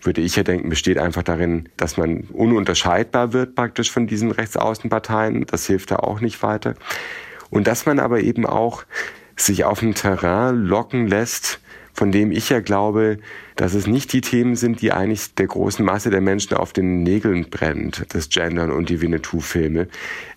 würde 0.00 0.20
ich 0.20 0.34
ja 0.34 0.42
denken, 0.42 0.68
besteht 0.68 0.98
einfach 0.98 1.22
darin, 1.22 1.68
dass 1.76 1.96
man 1.96 2.24
ununterscheidbar 2.32 3.32
wird 3.32 3.54
praktisch 3.54 3.90
von 3.90 4.08
diesen 4.08 4.32
Rechtsaußenparteien. 4.32 5.46
Das 5.46 5.66
hilft 5.66 5.92
da 5.92 5.96
auch 5.96 6.20
nicht 6.20 6.42
weiter. 6.42 6.74
Und 7.52 7.66
dass 7.66 7.84
man 7.84 7.98
aber 7.98 8.20
eben 8.20 8.46
auch 8.46 8.84
sich 9.36 9.64
auf 9.64 9.82
ein 9.82 9.94
Terrain 9.94 10.64
locken 10.64 11.06
lässt, 11.06 11.60
von 11.92 12.10
dem 12.10 12.32
ich 12.32 12.48
ja 12.48 12.60
glaube, 12.60 13.18
dass 13.56 13.74
es 13.74 13.86
nicht 13.86 14.10
die 14.14 14.22
Themen 14.22 14.56
sind, 14.56 14.80
die 14.80 14.90
eigentlich 14.90 15.34
der 15.34 15.48
großen 15.48 15.84
Masse 15.84 16.08
der 16.08 16.22
Menschen 16.22 16.56
auf 16.56 16.72
den 16.72 17.02
Nägeln 17.02 17.50
brennt, 17.50 18.06
das 18.14 18.30
Gendern 18.30 18.70
und 18.70 18.88
die 18.88 19.02
Winnetou-Filme, 19.02 19.88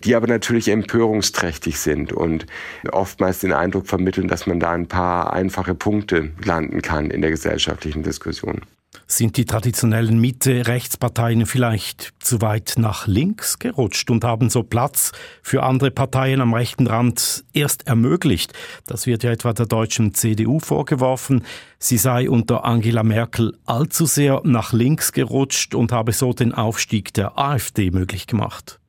die 0.04 0.14
aber 0.14 0.26
natürlich 0.26 0.68
empörungsträchtig 0.68 1.78
sind 1.78 2.12
und 2.12 2.44
oftmals 2.92 3.38
den 3.38 3.54
Eindruck 3.54 3.86
vermitteln, 3.86 4.28
dass 4.28 4.46
man 4.46 4.60
da 4.60 4.72
ein 4.72 4.86
paar 4.86 5.32
einfache 5.32 5.74
Punkte 5.74 6.32
landen 6.44 6.82
kann 6.82 7.10
in 7.10 7.22
der 7.22 7.30
gesellschaftlichen 7.30 8.02
Diskussion. 8.02 8.60
Sind 9.06 9.36
die 9.36 9.44
traditionellen 9.44 10.20
Mitte-Rechtsparteien 10.20 11.46
vielleicht 11.46 12.14
zu 12.18 12.40
weit 12.40 12.74
nach 12.76 13.06
links 13.06 13.58
gerutscht 13.58 14.10
und 14.10 14.24
haben 14.24 14.50
so 14.50 14.62
Platz 14.62 15.12
für 15.42 15.62
andere 15.62 15.90
Parteien 15.90 16.40
am 16.40 16.54
rechten 16.54 16.86
Rand 16.86 17.44
erst 17.52 17.86
ermöglicht? 17.86 18.52
Das 18.86 19.06
wird 19.06 19.22
ja 19.22 19.30
etwa 19.30 19.52
der 19.52 19.66
deutschen 19.66 20.14
CDU 20.14 20.58
vorgeworfen. 20.58 21.44
Sie 21.78 21.98
sei 21.98 22.28
unter 22.28 22.64
Angela 22.64 23.04
Merkel 23.04 23.56
allzu 23.64 24.06
sehr 24.06 24.40
nach 24.44 24.72
links 24.72 25.12
gerutscht 25.12 25.74
und 25.74 25.92
habe 25.92 26.12
so 26.12 26.32
den 26.32 26.52
Aufstieg 26.52 27.14
der 27.14 27.38
AfD 27.38 27.90
möglich 27.90 28.26
gemacht. 28.26 28.80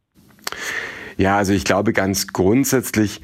Ja, 1.18 1.38
also 1.38 1.54
ich 1.54 1.64
glaube 1.64 1.94
ganz 1.94 2.28
grundsätzlich 2.28 3.22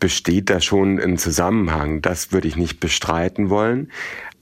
besteht 0.00 0.50
da 0.50 0.60
schon 0.60 0.98
ein 0.98 1.18
Zusammenhang. 1.18 2.02
Das 2.02 2.32
würde 2.32 2.48
ich 2.48 2.56
nicht 2.56 2.80
bestreiten 2.80 3.50
wollen. 3.50 3.92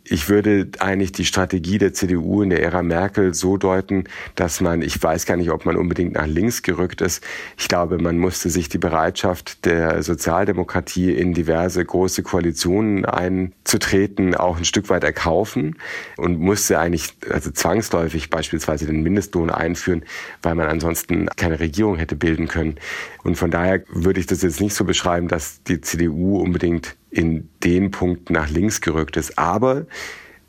Ich 0.05 0.29
würde 0.29 0.69
eigentlich 0.79 1.13
die 1.13 1.25
Strategie 1.25 1.79
der 1.79 1.93
CDU 1.93 2.43
in 2.43 2.51
der 2.51 2.63
Ära 2.63 2.83
Merkel 2.83 3.35
so 3.35 3.57
deuten, 3.57 4.05
dass 4.35 4.61
man, 4.61 4.83
ich 4.83 5.01
weiß 5.01 5.27
gar 5.27 5.37
nicht, 5.37 5.51
ob 5.51 5.67
man 5.67 5.77
unbedingt 5.77 6.15
nach 6.15 6.27
links 6.27 6.63
gerückt 6.63 7.01
ist. 7.01 7.23
Ich 7.59 7.69
glaube, 7.69 7.99
man 7.99 8.19
musste 8.19 8.49
sich 8.49 8.69
die 8.69 8.79
Bereitschaft 8.79 9.65
der 9.67 10.03
Sozialdemokratie 10.03 11.13
in 11.13 11.35
diverse 11.35 11.85
große 11.85 12.23
Koalitionen 12.23 13.05
einzutreten 13.05 14.35
auch 14.35 14.57
ein 14.57 14.65
Stück 14.65 14.89
weit 14.89 15.05
erkaufen 15.05 15.77
und 16.17 16.41
musste 16.41 16.79
eigentlich 16.79 17.15
also 17.31 17.51
zwangsläufig 17.51 18.31
beispielsweise 18.31 18.87
den 18.87 19.03
Mindestlohn 19.03 19.51
einführen, 19.51 20.05
weil 20.43 20.55
man 20.55 20.69
ansonsten 20.69 21.29
keine 21.37 21.61
Regierung 21.61 21.97
hätte 21.97 22.17
bilden 22.17 22.49
können. 22.49 22.77
Und 23.23 23.37
von 23.37 23.51
daher 23.51 23.83
würde 23.89 24.19
ich 24.19 24.27
das 24.27 24.43
jetzt 24.43 24.61
nicht 24.61 24.75
so 24.75 24.85
beschreiben, 24.85 25.29
dass 25.29 25.63
die 25.63 25.81
CDU 25.81 26.39
unbedingt 26.39 26.97
in 27.11 27.49
den 27.65 27.91
Punkten 27.91 28.33
nach 28.33 28.49
links 28.49 28.81
gerückt 28.81 29.17
ist. 29.17 29.39
Aber 29.39 29.87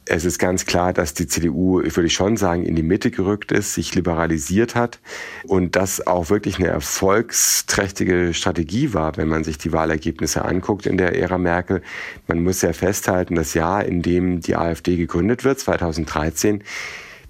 es 0.06 0.26
ist 0.26 0.40
ganz 0.40 0.66
klar, 0.66 0.94
dass 0.94 1.14
die 1.14 1.28
CDU, 1.28 1.82
würde 1.84 2.06
ich 2.06 2.14
schon 2.14 2.36
sagen, 2.36 2.64
in 2.64 2.76
die 2.76 2.84
Mitte 2.84 3.12
gerückt 3.12 3.52
ist, 3.52 3.76
sich 3.76 3.94
liberalisiert 3.96 4.76
hat 4.76 5.00
und 5.44 5.76
das 5.76 6.06
auch 6.06 6.30
wirklich 6.30 6.58
eine 6.58 6.68
erfolgsträchtige 6.68 8.34
Strategie 8.34 8.94
war, 8.94 9.16
wenn 9.18 9.28
man 9.28 9.44
sich 9.44 9.58
die 9.58 9.72
Wahlergebnisse 9.72 10.44
anguckt 10.44 10.86
in 10.86 10.98
der 10.98 11.16
Ära 11.18 11.38
Merkel. 11.38 11.82
Man 12.28 12.44
muss 12.44 12.62
ja 12.62 12.74
festhalten, 12.74 13.36
das 13.36 13.54
Jahr, 13.54 13.86
in 13.86 14.02
dem 14.02 14.42
die 14.42 14.56
AfD 14.56 14.98
gegründet 14.98 15.44
wird, 15.44 15.60
2013, 15.60 16.64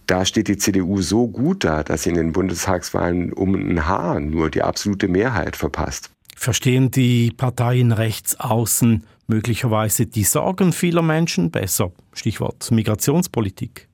da 0.07 0.25
steht 0.25 0.47
die 0.47 0.57
CDU 0.57 1.01
so 1.01 1.27
gut 1.27 1.63
da, 1.63 1.83
dass 1.83 2.03
sie 2.03 2.09
in 2.09 2.15
den 2.15 2.31
Bundestagswahlen 2.31 3.31
um 3.31 3.53
ein 3.53 3.87
Haar 3.87 4.19
nur 4.19 4.49
die 4.49 4.63
absolute 4.63 5.07
Mehrheit 5.07 5.55
verpasst. 5.55 6.09
Verstehen 6.35 6.89
die 6.89 7.31
Parteien 7.31 7.91
rechts 7.91 8.39
außen 8.39 9.03
möglicherweise 9.31 10.05
die 10.05 10.23
Sorgen 10.23 10.73
vieler 10.73 11.01
Menschen 11.01 11.51
besser? 11.51 11.91
Stichwort 12.13 12.69
Migrationspolitik. 12.69 13.87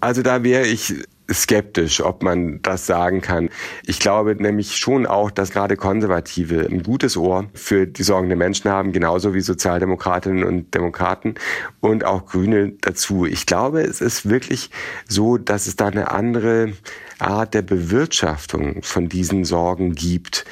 Also 0.00 0.22
da 0.22 0.42
wäre 0.42 0.66
ich 0.66 0.94
skeptisch, 1.30 2.00
ob 2.00 2.22
man 2.22 2.62
das 2.62 2.86
sagen 2.86 3.20
kann. 3.20 3.50
Ich 3.84 3.98
glaube 3.98 4.34
nämlich 4.34 4.78
schon 4.78 5.04
auch, 5.04 5.30
dass 5.30 5.50
gerade 5.50 5.76
Konservative 5.76 6.66
ein 6.66 6.82
gutes 6.82 7.18
Ohr 7.18 7.46
für 7.52 7.86
die 7.86 8.02
Sorgen 8.02 8.28
der 8.28 8.38
Menschen 8.38 8.70
haben, 8.70 8.92
genauso 8.92 9.34
wie 9.34 9.42
Sozialdemokratinnen 9.42 10.42
und 10.42 10.74
Demokraten 10.74 11.34
und 11.80 12.04
auch 12.04 12.24
Grüne 12.24 12.72
dazu. 12.80 13.26
Ich 13.26 13.44
glaube, 13.44 13.82
es 13.82 14.00
ist 14.00 14.30
wirklich 14.30 14.70
so, 15.06 15.36
dass 15.36 15.66
es 15.66 15.76
da 15.76 15.88
eine 15.88 16.10
andere 16.10 16.72
Art 17.18 17.52
der 17.52 17.62
Bewirtschaftung 17.62 18.82
von 18.82 19.10
diesen 19.10 19.44
Sorgen 19.44 19.94
gibt. 19.94 20.46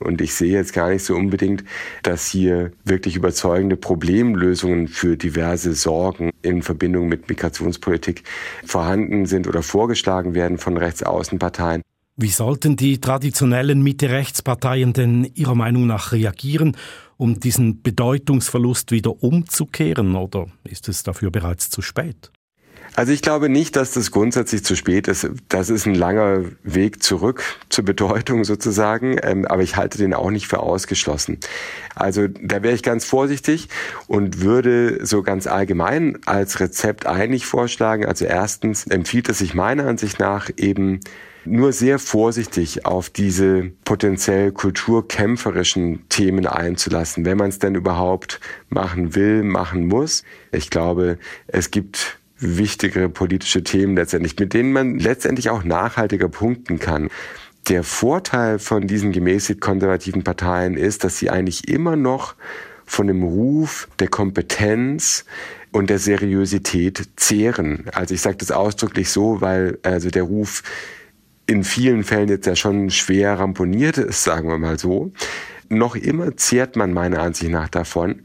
Und 0.00 0.20
ich 0.20 0.34
sehe 0.34 0.52
jetzt 0.52 0.72
gar 0.72 0.90
nicht 0.90 1.04
so 1.04 1.14
unbedingt, 1.14 1.62
dass 2.02 2.26
hier 2.26 2.72
wirklich 2.84 3.16
überzeugende 3.16 3.76
Problemlösungen 3.76 4.88
für 4.88 5.16
diverse 5.16 5.74
Sorgen 5.74 6.30
in 6.42 6.62
Verbindung 6.62 7.08
mit 7.08 7.28
Migrationspolitik 7.28 8.24
vorhanden 8.64 9.26
sind 9.26 9.46
oder 9.46 9.62
vorgeschlagen 9.62 10.34
werden 10.34 10.58
von 10.58 10.76
Rechtsaußenparteien. 10.76 11.82
Wie 12.16 12.28
sollten 12.28 12.76
die 12.76 13.00
traditionellen 13.00 13.82
Mitte-Rechtsparteien 13.82 14.92
denn 14.92 15.30
Ihrer 15.34 15.54
Meinung 15.54 15.86
nach 15.86 16.12
reagieren, 16.12 16.76
um 17.16 17.40
diesen 17.40 17.82
Bedeutungsverlust 17.82 18.92
wieder 18.92 19.22
umzukehren, 19.22 20.16
oder 20.16 20.46
ist 20.64 20.88
es 20.88 21.02
dafür 21.02 21.30
bereits 21.30 21.70
zu 21.70 21.80
spät? 21.80 22.30
Also 22.96 23.12
ich 23.12 23.22
glaube 23.22 23.48
nicht, 23.48 23.76
dass 23.76 23.92
das 23.92 24.10
grundsätzlich 24.10 24.64
zu 24.64 24.76
spät 24.76 25.08
ist. 25.08 25.28
Das 25.48 25.70
ist 25.70 25.86
ein 25.86 25.94
langer 25.94 26.44
Weg 26.62 27.02
zurück 27.02 27.42
zur 27.68 27.84
Bedeutung 27.84 28.44
sozusagen, 28.44 29.16
ähm, 29.22 29.46
aber 29.46 29.62
ich 29.62 29.76
halte 29.76 29.98
den 29.98 30.14
auch 30.14 30.30
nicht 30.30 30.48
für 30.48 30.60
ausgeschlossen. 30.60 31.38
Also 31.94 32.26
da 32.28 32.62
wäre 32.62 32.74
ich 32.74 32.82
ganz 32.82 33.04
vorsichtig 33.04 33.68
und 34.06 34.40
würde 34.40 35.04
so 35.06 35.22
ganz 35.22 35.46
allgemein 35.46 36.18
als 36.26 36.60
Rezept 36.60 37.06
eigentlich 37.06 37.46
vorschlagen. 37.46 38.04
Also 38.06 38.24
erstens 38.24 38.86
empfiehlt 38.86 39.28
es 39.28 39.38
sich 39.38 39.54
meiner 39.54 39.86
Ansicht 39.86 40.18
nach 40.18 40.50
eben 40.56 41.00
nur 41.44 41.72
sehr 41.72 41.98
vorsichtig 41.98 42.84
auf 42.84 43.08
diese 43.08 43.72
potenziell 43.84 44.52
kulturkämpferischen 44.52 46.08
Themen 46.08 46.46
einzulassen, 46.46 47.24
wenn 47.24 47.38
man 47.38 47.48
es 47.48 47.58
denn 47.58 47.74
überhaupt 47.74 48.40
machen 48.68 49.14
will, 49.14 49.42
machen 49.42 49.86
muss. 49.86 50.22
Ich 50.52 50.70
glaube, 50.70 51.18
es 51.46 51.70
gibt 51.70 52.19
wichtigere 52.40 53.08
politische 53.08 53.62
Themen 53.62 53.96
letztendlich, 53.96 54.38
mit 54.38 54.54
denen 54.54 54.72
man 54.72 54.98
letztendlich 54.98 55.50
auch 55.50 55.64
nachhaltiger 55.64 56.28
punkten 56.28 56.78
kann. 56.78 57.08
Der 57.68 57.84
Vorteil 57.84 58.58
von 58.58 58.86
diesen 58.86 59.12
gemäßigt 59.12 59.60
konservativen 59.60 60.24
Parteien 60.24 60.76
ist, 60.76 61.04
dass 61.04 61.18
sie 61.18 61.30
eigentlich 61.30 61.68
immer 61.68 61.96
noch 61.96 62.34
von 62.86 63.06
dem 63.06 63.22
Ruf 63.22 63.88
der 64.00 64.08
Kompetenz 64.08 65.24
und 65.70 65.90
der 65.90 65.98
Seriosität 65.98 67.08
zehren. 67.16 67.84
Also 67.92 68.14
ich 68.14 68.20
sage 68.20 68.38
das 68.38 68.50
ausdrücklich 68.50 69.10
so, 69.10 69.40
weil 69.40 69.78
also 69.82 70.10
der 70.10 70.24
Ruf 70.24 70.62
in 71.46 71.64
vielen 71.64 72.04
Fällen 72.04 72.28
jetzt 72.28 72.46
ja 72.46 72.56
schon 72.56 72.90
schwer 72.90 73.38
ramponiert 73.38 73.98
ist, 73.98 74.24
sagen 74.24 74.48
wir 74.48 74.58
mal 74.58 74.78
so. 74.78 75.12
Noch 75.68 75.94
immer 75.94 76.36
zehrt 76.36 76.74
man 76.74 76.92
meiner 76.92 77.20
Ansicht 77.20 77.50
nach 77.50 77.68
davon 77.68 78.22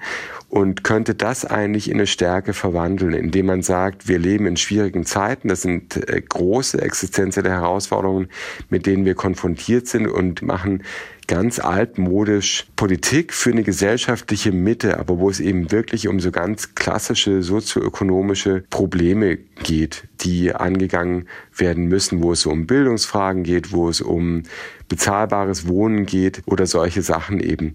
und 0.56 0.86
könnte 0.86 1.16
das 1.16 1.44
eigentlich 1.44 1.90
in 1.90 1.98
eine 1.98 2.08
Stärke 2.08 2.54
verwandeln, 2.54 3.12
indem 3.12 3.48
man 3.48 3.62
sagt, 3.62 4.08
wir 4.08 4.18
leben 4.18 4.48
in 4.48 4.56
schwierigen 4.56 5.06
Zeiten, 5.06 5.50
das 5.50 5.64
sind 5.64 5.98
äh, 5.98 6.22
große 6.22 6.82
existenzielle 6.82 7.50
Herausforderungen, 7.50 8.30
mit 8.70 8.86
denen 8.86 9.04
wir 9.04 9.16
konfrontiert 9.16 9.86
sind 9.88 10.08
und 10.08 10.44
machen 10.44 10.84
ganz 11.28 11.60
altmodisch 11.60 12.68
Politik 12.78 13.34
für 13.34 13.52
eine 13.52 13.64
gesellschaftliche 13.64 14.54
Mitte, 14.54 14.98
aber 14.98 15.20
wo 15.20 15.30
es 15.30 15.42
eben 15.42 15.72
wirklich 15.72 16.08
um 16.08 16.22
so 16.22 16.32
ganz 16.32 16.74
klassische 16.74 17.44
sozioökonomische 17.44 18.64
Probleme 18.70 19.38
geht, 19.64 20.08
die 20.22 20.54
angegangen 20.54 21.28
werden 21.58 21.88
müssen, 21.88 22.22
wo 22.24 22.32
es 22.32 22.46
um 22.46 22.66
Bildungsfragen 22.66 23.44
geht, 23.44 23.74
wo 23.74 23.90
es 23.90 24.00
um 24.00 24.44
bezahlbares 24.88 25.68
Wohnen 25.68 26.06
geht 26.06 26.44
oder 26.46 26.66
solche 26.66 27.02
Sachen 27.02 27.40
eben. 27.40 27.74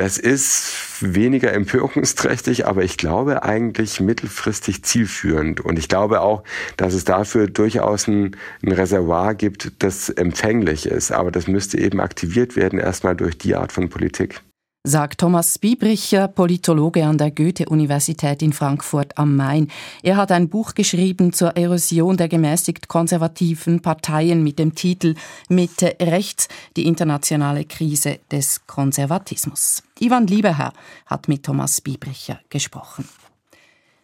Das 0.00 0.16
ist 0.16 1.02
weniger 1.02 1.52
empörungsträchtig, 1.52 2.66
aber 2.66 2.82
ich 2.82 2.96
glaube 2.96 3.42
eigentlich 3.42 4.00
mittelfristig 4.00 4.82
zielführend. 4.82 5.60
Und 5.60 5.78
ich 5.78 5.90
glaube 5.90 6.22
auch, 6.22 6.42
dass 6.78 6.94
es 6.94 7.04
dafür 7.04 7.48
durchaus 7.48 8.08
ein, 8.08 8.34
ein 8.64 8.72
Reservoir 8.72 9.34
gibt, 9.34 9.72
das 9.82 10.08
empfänglich 10.08 10.86
ist. 10.86 11.12
Aber 11.12 11.30
das 11.30 11.48
müsste 11.48 11.78
eben 11.78 12.00
aktiviert 12.00 12.56
werden, 12.56 12.78
erstmal 12.78 13.14
durch 13.14 13.36
die 13.36 13.54
Art 13.54 13.72
von 13.72 13.90
Politik 13.90 14.40
sagt 14.82 15.20
Thomas 15.20 15.58
Biebricher, 15.58 16.26
Politologe 16.28 17.04
an 17.04 17.18
der 17.18 17.30
Goethe-Universität 17.30 18.42
in 18.42 18.52
Frankfurt 18.52 19.18
am 19.18 19.36
Main. 19.36 19.68
Er 20.02 20.16
hat 20.16 20.32
ein 20.32 20.48
Buch 20.48 20.74
geschrieben 20.74 21.32
zur 21.34 21.56
Erosion 21.56 22.16
der 22.16 22.28
gemäßigt 22.28 22.88
konservativen 22.88 23.82
Parteien 23.82 24.42
mit 24.42 24.58
dem 24.58 24.74
Titel 24.74 25.16
Mitte 25.48 25.96
rechts, 26.00 26.48
die 26.76 26.86
internationale 26.86 27.66
Krise 27.66 28.20
des 28.30 28.66
Konservatismus. 28.66 29.82
Ivan 29.98 30.26
Lieberherr 30.26 30.72
hat 31.04 31.28
mit 31.28 31.44
Thomas 31.44 31.82
Biebricher 31.82 32.40
gesprochen. 32.48 33.06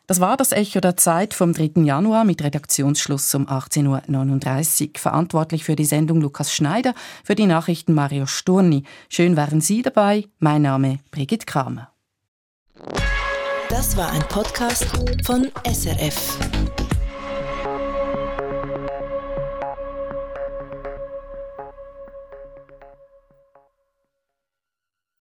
Das 0.06 0.20
war 0.20 0.36
das 0.36 0.52
Echo 0.52 0.80
der 0.80 0.96
Zeit 0.96 1.34
vom 1.34 1.52
3. 1.52 1.82
Januar 1.82 2.24
mit 2.24 2.42
Redaktionsschluss 2.42 3.34
um 3.34 3.48
18.39 3.48 4.82
Uhr. 4.82 4.90
Verantwortlich 4.96 5.64
für 5.64 5.74
die 5.74 5.84
Sendung 5.84 6.20
Lukas 6.20 6.54
Schneider, 6.54 6.94
für 7.24 7.34
die 7.34 7.46
Nachrichten 7.46 7.92
Mario 7.92 8.26
Sturni. 8.26 8.84
Schön 9.08 9.36
waren 9.36 9.60
Sie 9.60 9.82
dabei. 9.82 10.24
Mein 10.38 10.62
Name 10.62 11.00
Brigitte 11.10 11.46
Kramer. 11.46 11.90
Das 13.68 13.96
war 13.96 14.10
ein 14.12 14.22
Podcast 14.28 14.86
von 15.24 15.50
SRF. 15.64 16.38